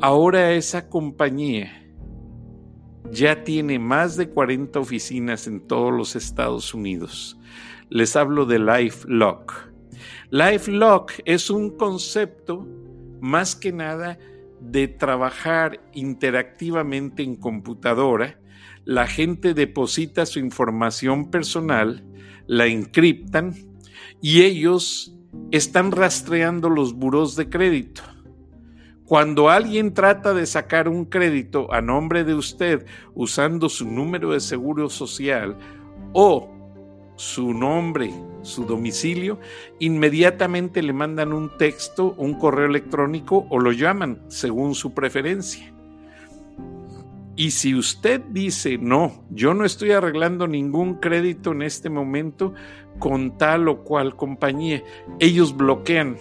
Ahora 0.00 0.52
esa 0.52 0.88
compañía 0.88 1.72
ya 3.10 3.42
tiene 3.42 3.80
más 3.80 4.16
de 4.16 4.28
40 4.28 4.78
oficinas 4.78 5.48
en 5.48 5.60
todos 5.60 5.92
los 5.92 6.14
Estados 6.14 6.72
Unidos. 6.72 7.36
Les 7.94 8.16
hablo 8.16 8.44
de 8.44 8.58
LifeLock. 8.58 9.70
LifeLock 10.30 11.12
es 11.24 11.48
un 11.48 11.76
concepto 11.78 12.66
más 13.20 13.56
que 13.56 13.72
nada 13.72 14.18
de 14.60 14.88
trabajar 14.88 15.80
interactivamente 15.94 17.22
en 17.22 17.36
computadora 17.36 18.38
la 18.84 19.06
gente 19.06 19.54
deposita 19.54 20.26
su 20.26 20.38
información 20.38 21.30
personal, 21.30 22.04
la 22.46 22.66
encriptan 22.66 23.54
y 24.20 24.42
ellos 24.42 25.16
están 25.50 25.90
rastreando 25.90 26.68
los 26.68 26.92
buros 26.94 27.34
de 27.34 27.48
crédito. 27.48 28.02
Cuando 29.06 29.48
alguien 29.48 29.94
trata 29.94 30.34
de 30.34 30.44
sacar 30.44 30.88
un 30.88 31.06
crédito 31.06 31.72
a 31.72 31.80
nombre 31.80 32.24
de 32.24 32.34
usted 32.34 32.86
usando 33.14 33.70
su 33.70 33.90
número 33.90 34.32
de 34.32 34.40
seguro 34.40 34.90
social 34.90 35.56
o 36.12 36.53
su 37.16 37.52
nombre, 37.54 38.12
su 38.42 38.64
domicilio, 38.64 39.38
inmediatamente 39.78 40.82
le 40.82 40.92
mandan 40.92 41.32
un 41.32 41.56
texto, 41.56 42.14
un 42.18 42.34
correo 42.34 42.66
electrónico 42.66 43.46
o 43.50 43.58
lo 43.58 43.72
llaman 43.72 44.20
según 44.28 44.74
su 44.74 44.92
preferencia. 44.94 45.72
Y 47.36 47.50
si 47.50 47.74
usted 47.74 48.20
dice, 48.30 48.78
no, 48.78 49.24
yo 49.30 49.54
no 49.54 49.64
estoy 49.64 49.90
arreglando 49.90 50.46
ningún 50.46 50.94
crédito 50.94 51.50
en 51.52 51.62
este 51.62 51.90
momento 51.90 52.54
con 53.00 53.36
tal 53.38 53.68
o 53.68 53.82
cual 53.82 54.14
compañía, 54.14 54.84
ellos 55.18 55.56
bloquean, 55.56 56.16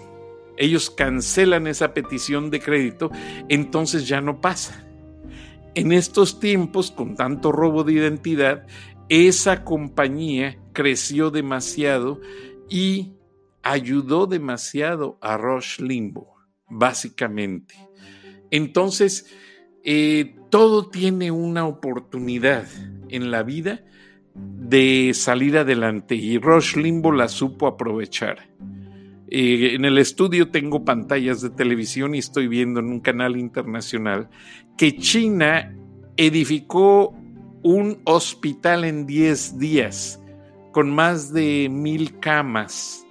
ellos 0.58 0.90
cancelan 0.90 1.68
esa 1.68 1.94
petición 1.94 2.50
de 2.50 2.60
crédito, 2.60 3.12
entonces 3.48 4.08
ya 4.08 4.22
no 4.22 4.42
pasa. 4.42 4.84
En 5.76 5.92
estos 5.92 6.40
tiempos, 6.40 6.92
con 6.92 7.16
tanto 7.16 7.52
robo 7.52 7.84
de 7.84 7.94
identidad, 7.94 8.66
esa 9.10 9.64
compañía 9.64 10.58
creció 10.74 11.32
demasiado 11.32 12.20
y 12.70 13.14
ayudó 13.62 14.28
demasiado 14.28 15.18
a 15.22 15.38
Roche 15.38 15.84
Limbo, 15.84 16.36
básicamente. 16.70 17.76
Entonces, 18.52 19.26
eh, 19.84 20.36
todo 20.50 20.90
tiene 20.90 21.32
una 21.32 21.66
oportunidad 21.66 22.68
en 23.10 23.32
la 23.32 23.44
vida 23.44 23.84
de 24.36 25.12
salir 25.14 25.58
adelante 25.58 26.16
y 26.16 26.38
Rush 26.38 26.76
Limbo 26.78 27.12
la 27.12 27.28
supo 27.28 27.68
aprovechar. 27.68 28.50
Eh, 29.28 29.74
en 29.74 29.86
el 29.86 29.98
estudio 29.98 30.50
tengo 30.50 30.86
pantallas 30.86 31.42
de 31.42 31.50
televisión 31.50 32.16
y 32.16 32.20
estoy 32.20 32.48
viendo 32.48 32.80
en 32.80 32.88
un 32.88 33.00
canal 33.00 33.36
internacional 33.36 34.30
que 34.78 34.96
China 34.98 35.76
edificó 36.18 37.16
un 37.64 38.02
hospital 38.06 38.84
en 38.84 39.06
10 39.06 39.58
días 39.58 40.20
con 40.72 40.90
más 40.90 41.32
de 41.32 41.70
mil 41.72 42.20
camas 42.20 43.06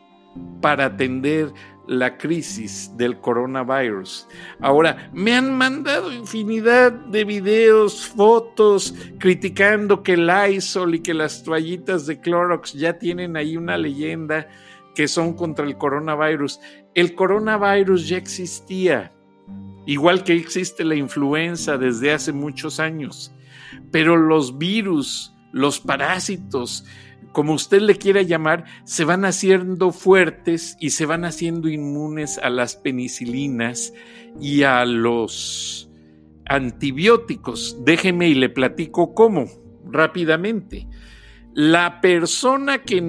para 0.61 0.87
atender 0.87 1.53
la 1.87 2.17
crisis 2.17 2.97
del 2.97 3.19
coronavirus. 3.19 4.29
Ahora, 4.61 5.11
me 5.13 5.35
han 5.35 5.57
mandado 5.57 6.13
infinidad 6.13 6.93
de 6.93 7.25
videos, 7.25 8.07
fotos, 8.07 8.95
criticando 9.19 10.03
que 10.03 10.15
el 10.15 10.27
Lysol 10.27 10.95
y 10.95 11.01
que 11.01 11.15
las 11.15 11.43
toallitas 11.43 12.07
de 12.07 12.21
Clorox 12.21 12.73
ya 12.73 12.99
tienen 12.99 13.37
ahí 13.37 13.57
una 13.57 13.77
leyenda 13.77 14.49
que 14.95 15.09
son 15.09 15.35
contra 15.35 15.65
el 15.65 15.77
coronavirus. 15.77 16.61
El 16.95 17.15
coronavirus 17.15 18.09
ya 18.09 18.17
existía, 18.17 19.13
igual 19.87 20.23
que 20.23 20.35
existe 20.35 20.85
la 20.85 20.95
influenza 20.95 21.79
desde 21.79 22.13
hace 22.13 22.33
muchos 22.33 22.79
años, 22.79 23.35
pero 23.91 24.17
los 24.17 24.59
virus, 24.59 25.35
los 25.53 25.81
parásitos, 25.81 26.85
como 27.33 27.55
usted 27.55 27.81
le 27.81 27.97
quiera 27.97 28.23
llamar, 28.23 28.65
se 28.85 29.05
van 29.05 29.25
haciendo 29.25 29.91
fuertes 29.91 30.77
y 30.81 30.91
se 30.91 31.07
van 31.07 31.25
haciendo 31.25 31.69
inmunes 31.69 32.39
a 32.39 32.51
las 32.51 32.77
penicilinas 32.77 33.93
y 34.41 34.63
a 34.63 34.85
los 34.85 35.91
antibióticos. 36.47 37.79
Déjeme 37.85 38.29
y 38.29 38.35
le 38.35 38.49
platico 38.49 39.15
cómo, 39.15 39.47
rápidamente. 39.91 40.87
La 41.55 42.01
persona 42.01 42.83
que 42.83 43.03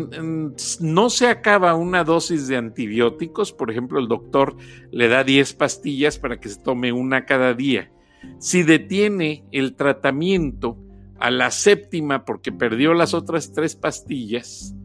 no 0.82 1.10
se 1.10 1.28
acaba 1.28 1.76
una 1.76 2.04
dosis 2.04 2.48
de 2.50 2.58
antibióticos, 2.58 3.54
por 3.54 3.72
ejemplo, 3.72 4.00
el 4.00 4.10
doctor 4.10 4.58
le 4.92 5.08
da 5.08 5.24
10 5.24 5.54
pastillas 5.54 6.20
para 6.20 6.40
que 6.42 6.50
se 6.50 6.62
tome 6.62 6.92
una 6.92 7.26
cada 7.26 7.54
día. 7.54 7.93
Si 8.40 8.64
detiene 8.64 9.46
el 9.52 9.76
tratamiento, 9.76 10.78
a 11.24 11.32
la 11.32 11.52
séptima 11.52 12.26
porque 12.26 12.52
perdió 12.52 12.94
las 12.94 13.14
otras 13.14 13.54
tres 13.54 13.78
pastillas, 13.78 14.76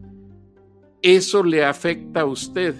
eso 1.01 1.43
le 1.43 1.65
afecta 1.65 2.21
a 2.21 2.25
usted. 2.25 2.75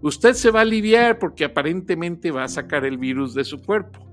Usted 0.00 0.32
se 0.32 0.50
va 0.50 0.60
a 0.60 0.62
aliviar 0.62 1.18
porque 1.18 1.44
aparentemente 1.44 2.30
va 2.30 2.44
a 2.44 2.48
sacar 2.48 2.86
el 2.86 2.96
virus 2.96 3.34
de 3.34 3.44
su 3.44 3.60
cuerpo. 3.60 4.08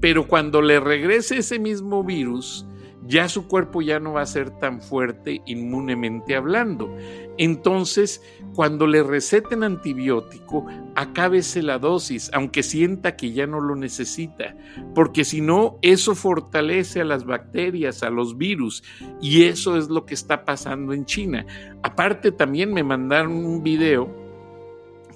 Pero 0.00 0.26
cuando 0.26 0.60
le 0.62 0.80
regrese 0.80 1.38
ese 1.38 1.60
mismo 1.60 2.02
virus, 2.02 2.66
ya 3.06 3.28
su 3.28 3.48
cuerpo 3.48 3.82
ya 3.82 3.98
no 3.98 4.12
va 4.12 4.22
a 4.22 4.26
ser 4.26 4.50
tan 4.50 4.80
fuerte 4.80 5.42
inmunemente 5.46 6.36
hablando. 6.36 6.94
Entonces, 7.38 8.22
cuando 8.54 8.86
le 8.86 9.02
receten 9.02 9.64
antibiótico, 9.64 10.66
acábese 10.94 11.62
la 11.62 11.78
dosis, 11.78 12.30
aunque 12.32 12.62
sienta 12.62 13.16
que 13.16 13.32
ya 13.32 13.46
no 13.46 13.60
lo 13.60 13.74
necesita, 13.74 14.54
porque 14.94 15.24
si 15.24 15.40
no, 15.40 15.78
eso 15.82 16.14
fortalece 16.14 17.00
a 17.00 17.04
las 17.04 17.24
bacterias, 17.24 18.02
a 18.02 18.10
los 18.10 18.36
virus, 18.36 18.84
y 19.20 19.44
eso 19.44 19.76
es 19.76 19.88
lo 19.88 20.04
que 20.04 20.14
está 20.14 20.44
pasando 20.44 20.92
en 20.92 21.06
China. 21.06 21.46
Aparte, 21.82 22.32
también 22.32 22.72
me 22.72 22.84
mandaron 22.84 23.32
un 23.32 23.62
video 23.62 24.22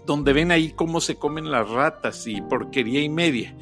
donde 0.07 0.33
ven 0.33 0.53
ahí 0.53 0.71
cómo 0.71 1.01
se 1.01 1.17
comen 1.17 1.51
las 1.51 1.69
ratas 1.69 2.27
y 2.27 2.41
porquería 2.41 3.03
y 3.03 3.09
media. 3.09 3.55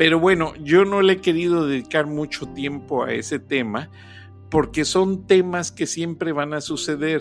Pero 0.00 0.18
bueno, 0.18 0.54
yo 0.56 0.86
no 0.86 1.02
le 1.02 1.12
he 1.12 1.20
querido 1.20 1.66
dedicar 1.66 2.06
mucho 2.06 2.48
tiempo 2.48 3.04
a 3.04 3.12
ese 3.12 3.38
tema 3.38 3.90
porque 4.50 4.86
son 4.86 5.26
temas 5.26 5.70
que 5.72 5.86
siempre 5.86 6.32
van 6.32 6.54
a 6.54 6.62
suceder. 6.62 7.20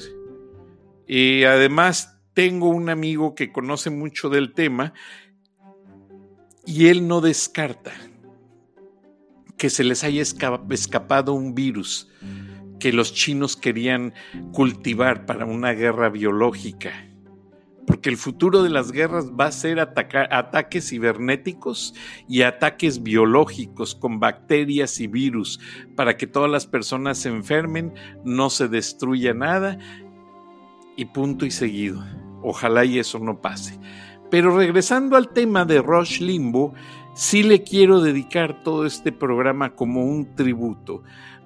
Y 1.06 1.44
además 1.44 2.22
tengo 2.34 2.70
un 2.70 2.90
amigo 2.90 3.36
que 3.36 3.52
conoce 3.52 3.90
mucho 3.90 4.30
del 4.30 4.54
tema 4.54 4.94
y 6.66 6.88
él 6.88 7.06
no 7.06 7.20
descarta 7.20 7.92
que 9.58 9.70
se 9.70 9.84
les 9.84 10.06
haya 10.06 10.22
escapado 10.22 11.34
un 11.34 11.56
virus 11.56 12.10
que 12.80 12.94
los 12.94 13.14
chinos 13.14 13.58
querían 13.58 14.14
cultivar 14.54 15.26
para 15.26 15.44
una 15.44 15.74
guerra 15.74 16.08
biológica 16.08 17.09
porque 17.90 18.10
el 18.10 18.18
futuro 18.18 18.62
de 18.62 18.70
las 18.70 18.92
guerras 18.92 19.32
va 19.32 19.48
a 19.48 19.52
ser 19.52 19.80
ataques 19.80 20.90
cibernéticos 20.90 21.96
y 22.28 22.44
ataques 22.44 23.02
biológicos 23.02 23.96
con 23.96 24.20
bacterias 24.20 25.00
y 25.00 25.08
virus 25.08 25.60
para 25.96 26.16
que 26.16 26.28
todas 26.28 26.52
las 26.52 26.68
personas 26.68 27.18
se 27.18 27.30
enfermen, 27.30 27.96
no 28.24 28.52
se 28.52 28.68
destruya 28.68 29.34
nada 29.34 29.80
y 30.98 31.06
punto 31.06 31.48
y 31.48 31.52
seguido. 31.52 32.06
Ojalá 32.44 32.86
y 32.86 33.00
eso 33.00 33.18
no 33.18 33.42
pase. 33.42 33.80
Pero 34.30 34.56
regresando 34.56 35.16
al 35.16 35.30
tema 35.30 35.66
de 35.66 35.82
Rush 35.82 36.22
Limbo, 36.22 36.76
sí 37.16 37.42
le 37.42 37.64
quiero 37.64 38.02
dedicar 38.02 38.62
todo 38.62 38.86
este 38.86 39.12
programa 39.12 39.74
como 39.74 40.06
un 40.06 40.36
tributo 40.36 41.02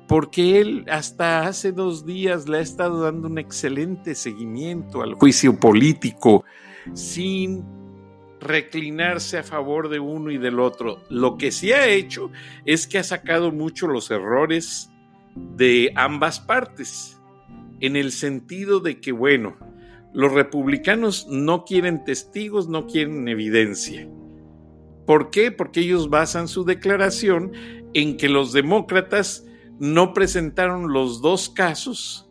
porque 0.07 0.59
él 0.59 0.85
hasta 0.89 1.47
hace 1.47 1.71
dos 1.71 2.05
días 2.05 2.47
le 2.47 2.57
ha 2.57 2.61
estado 2.61 3.01
dando 3.01 3.27
un 3.27 3.37
excelente 3.37 4.15
seguimiento 4.15 5.01
al 5.01 5.13
juicio 5.15 5.57
político 5.57 6.43
sin 6.93 7.63
reclinarse 8.39 9.37
a 9.37 9.43
favor 9.43 9.89
de 9.89 9.99
uno 9.99 10.29
y 10.29 10.37
del 10.37 10.59
otro. 10.59 11.01
Lo 11.09 11.37
que 11.37 11.51
sí 11.51 11.71
ha 11.71 11.87
hecho 11.87 12.29
es 12.65 12.87
que 12.87 12.99
ha 12.99 13.03
sacado 13.03 13.51
mucho 13.51 13.87
los 13.87 14.11
errores 14.11 14.91
de 15.35 15.91
ambas 15.95 16.39
partes, 16.39 17.19
en 17.79 17.95
el 17.95 18.11
sentido 18.11 18.79
de 18.79 18.99
que, 18.99 19.11
bueno, 19.11 19.57
los 20.13 20.31
republicanos 20.31 21.27
no 21.29 21.65
quieren 21.65 22.03
testigos, 22.03 22.67
no 22.69 22.85
quieren 22.85 23.27
evidencia. 23.27 24.07
¿Por 25.05 25.31
qué? 25.31 25.51
Porque 25.51 25.81
ellos 25.81 26.09
basan 26.09 26.47
su 26.47 26.63
declaración 26.63 27.51
en 27.93 28.15
que 28.17 28.29
los 28.29 28.53
demócratas 28.53 29.45
no 29.79 30.13
presentaron 30.13 30.93
los 30.93 31.21
dos 31.21 31.49
casos 31.49 32.29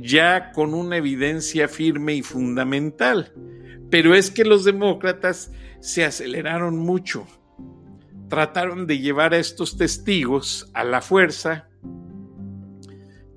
ya 0.00 0.52
con 0.52 0.74
una 0.74 0.96
evidencia 0.96 1.68
firme 1.68 2.14
y 2.14 2.22
fundamental. 2.22 3.32
Pero 3.90 4.14
es 4.14 4.30
que 4.30 4.44
los 4.44 4.64
demócratas 4.64 5.52
se 5.80 6.04
aceleraron 6.04 6.76
mucho. 6.76 7.26
Trataron 8.28 8.86
de 8.86 8.98
llevar 8.98 9.34
a 9.34 9.38
estos 9.38 9.76
testigos 9.76 10.70
a 10.74 10.84
la 10.84 11.00
fuerza, 11.00 11.68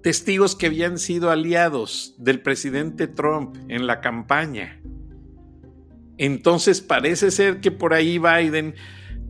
testigos 0.04 0.56
que 0.56 0.68
habían 0.68 0.98
sido 0.98 1.32
aliados 1.32 2.16
del 2.18 2.42
presidente 2.42 3.08
Trump 3.08 3.56
en 3.70 3.88
la 3.88 4.02
campaña. 4.02 4.82
Entonces 6.18 6.82
parece 6.82 7.32
ser 7.32 7.62
que 7.62 7.72
por 7.72 7.94
ahí 7.94 8.20
Biden 8.20 8.76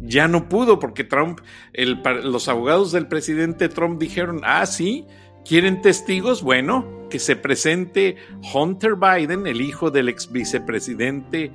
ya 0.02 0.28
no 0.28 0.50
pudo 0.50 0.80
porque 0.80 1.04
Trump, 1.04 1.40
los 1.74 2.48
abogados 2.48 2.92
del 2.92 3.08
presidente 3.08 3.70
Trump 3.70 4.00
dijeron, 4.00 4.42
ah, 4.44 4.66
sí, 4.66 5.06
quieren 5.46 5.82
testigos, 5.82 6.42
bueno, 6.42 7.08
que 7.10 7.20
se 7.20 7.36
presente 7.36 8.18
Hunter 8.54 8.96
Biden, 8.96 9.48
el 9.48 9.62
hijo 9.62 9.92
del 9.92 10.10
ex 10.10 10.32
vicepresidente 10.32 11.52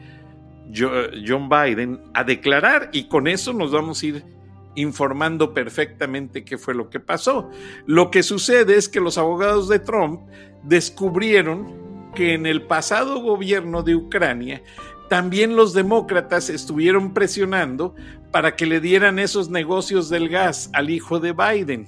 John 0.72 1.48
Biden, 1.48 2.00
a 2.14 2.24
declarar 2.24 2.90
y 2.92 3.09
con 3.09 3.26
eso 3.26 3.52
nos 3.52 3.72
vamos 3.72 4.02
a 4.02 4.06
ir 4.06 4.24
informando 4.74 5.54
perfectamente 5.54 6.44
qué 6.44 6.59
fue 6.59 6.74
lo 6.74 6.90
que 6.90 7.00
pasó. 7.00 7.50
Lo 7.87 8.11
que 8.11 8.22
sucede 8.22 8.76
es 8.76 8.88
que 8.88 9.00
los 9.00 9.18
abogados 9.18 9.68
de 9.68 9.78
Trump 9.78 10.20
descubrieron 10.62 11.87
que 12.14 12.35
en 12.35 12.46
el 12.46 12.62
pasado 12.62 13.20
gobierno 13.20 13.82
de 13.82 13.94
Ucrania 13.94 14.62
también 15.08 15.56
los 15.56 15.72
demócratas 15.72 16.50
estuvieron 16.50 17.14
presionando 17.14 17.94
para 18.30 18.56
que 18.56 18.66
le 18.66 18.80
dieran 18.80 19.18
esos 19.18 19.50
negocios 19.50 20.08
del 20.08 20.28
gas 20.28 20.70
al 20.72 20.90
hijo 20.90 21.20
de 21.20 21.32
Biden. 21.32 21.86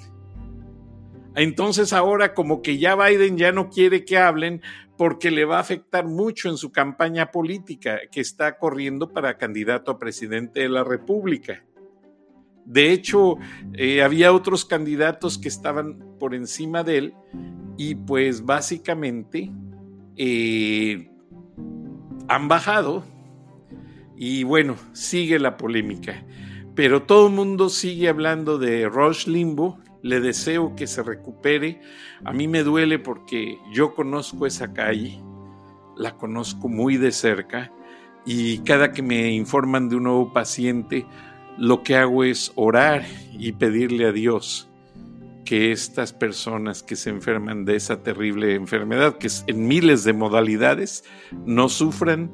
Entonces 1.35 1.93
ahora 1.93 2.35
como 2.35 2.63
que 2.63 2.79
ya 2.79 2.97
Biden 2.97 3.37
ya 3.37 3.53
no 3.53 3.71
quiere 3.71 4.05
que 4.05 4.19
hablen 4.19 4.63
porque 4.97 5.31
le 5.31 5.45
va 5.45 5.59
a 5.59 5.61
afectar 5.61 6.05
mucho 6.05 6.49
en 6.49 6.57
su 6.57 6.73
campaña 6.73 7.31
política 7.31 8.01
que 8.11 8.21
está 8.21 8.59
corriendo 8.59 9.13
para 9.13 9.39
candidato 9.39 9.93
a 9.93 9.99
presidente 9.99 10.61
de 10.61 10.69
la 10.69 10.83
República. 10.83 11.65
De 12.65 12.93
hecho, 12.93 13.37
eh, 13.75 14.03
había 14.03 14.33
otros 14.33 14.65
candidatos 14.65 15.39
que 15.39 15.49
estaban 15.49 16.17
por 16.19 16.35
encima 16.35 16.83
de 16.83 16.99
él 16.99 17.15
y 17.79 17.95
pues 17.95 18.45
básicamente 18.45 19.51
eh, 20.17 21.09
han 22.29 22.49
bajado 22.49 23.05
y 24.17 24.45
bueno, 24.45 24.77
sigue 24.93 25.39
la 25.39 25.57
polémica. 25.57 26.25
Pero 26.75 27.03
todo 27.03 27.29
el 27.29 27.35
mundo 27.35 27.69
sigue 27.69 28.09
hablando 28.09 28.59
de 28.59 28.89
Rush 28.89 29.27
Limbo. 29.27 29.79
Le 30.03 30.21
deseo 30.21 30.77
que 30.77 30.87
se 30.87 31.03
recupere. 31.03 31.81
A 32.25 32.33
mí 32.33 32.47
me 32.47 32.63
duele 32.63 32.99
porque 32.99 33.59
yo 33.73 33.95
conozco 33.95 34.47
esa 34.47 34.73
calle, 34.73 35.21
la 35.97 36.17
conozco 36.17 36.69
muy 36.69 36.97
de 36.97 37.11
cerca 37.11 37.73
y 38.25 38.59
cada 38.59 38.93
que 38.93 39.03
me 39.03 39.33
informan 39.33 39.89
de 39.89 39.97
un 39.97 40.05
nuevo 40.05 40.33
paciente, 40.33 41.07
lo 41.57 41.83
que 41.83 41.97
hago 41.97 42.25
es 42.25 42.53
orar 42.55 43.05
y 43.33 43.53
pedirle 43.53 44.07
a 44.07 44.13
Dios 44.13 44.68
que 45.49 45.73
estas 45.73 46.13
personas 46.13 46.83
que 46.83 46.95
se 46.95 47.09
enferman 47.09 47.65
de 47.65 47.77
esa 47.77 48.03
terrible 48.03 48.55
enfermedad, 48.55 49.17
que 49.17 49.29
es 49.29 49.45
en 49.47 49.67
miles 49.67 50.05
de 50.05 50.13
modalidades, 50.13 51.05
no 51.47 51.71
sufran 51.71 52.31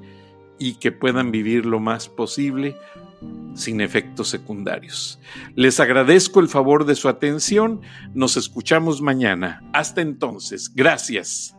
y 0.58 0.80
que 0.80 0.90
puedan 0.90 1.30
vivir 1.30 1.64
lo 1.64 1.78
más 1.78 2.08
posible 2.08 2.76
sin 3.54 3.80
efectos 3.80 4.30
secundarios. 4.30 5.20
Les 5.54 5.78
agradezco 5.78 6.40
el 6.40 6.48
favor 6.48 6.86
de 6.86 6.96
su 6.96 7.08
atención. 7.08 7.82
Nos 8.14 8.36
escuchamos 8.36 9.00
mañana. 9.00 9.62
Hasta 9.72 10.00
entonces. 10.00 10.74
Gracias. 10.74 11.56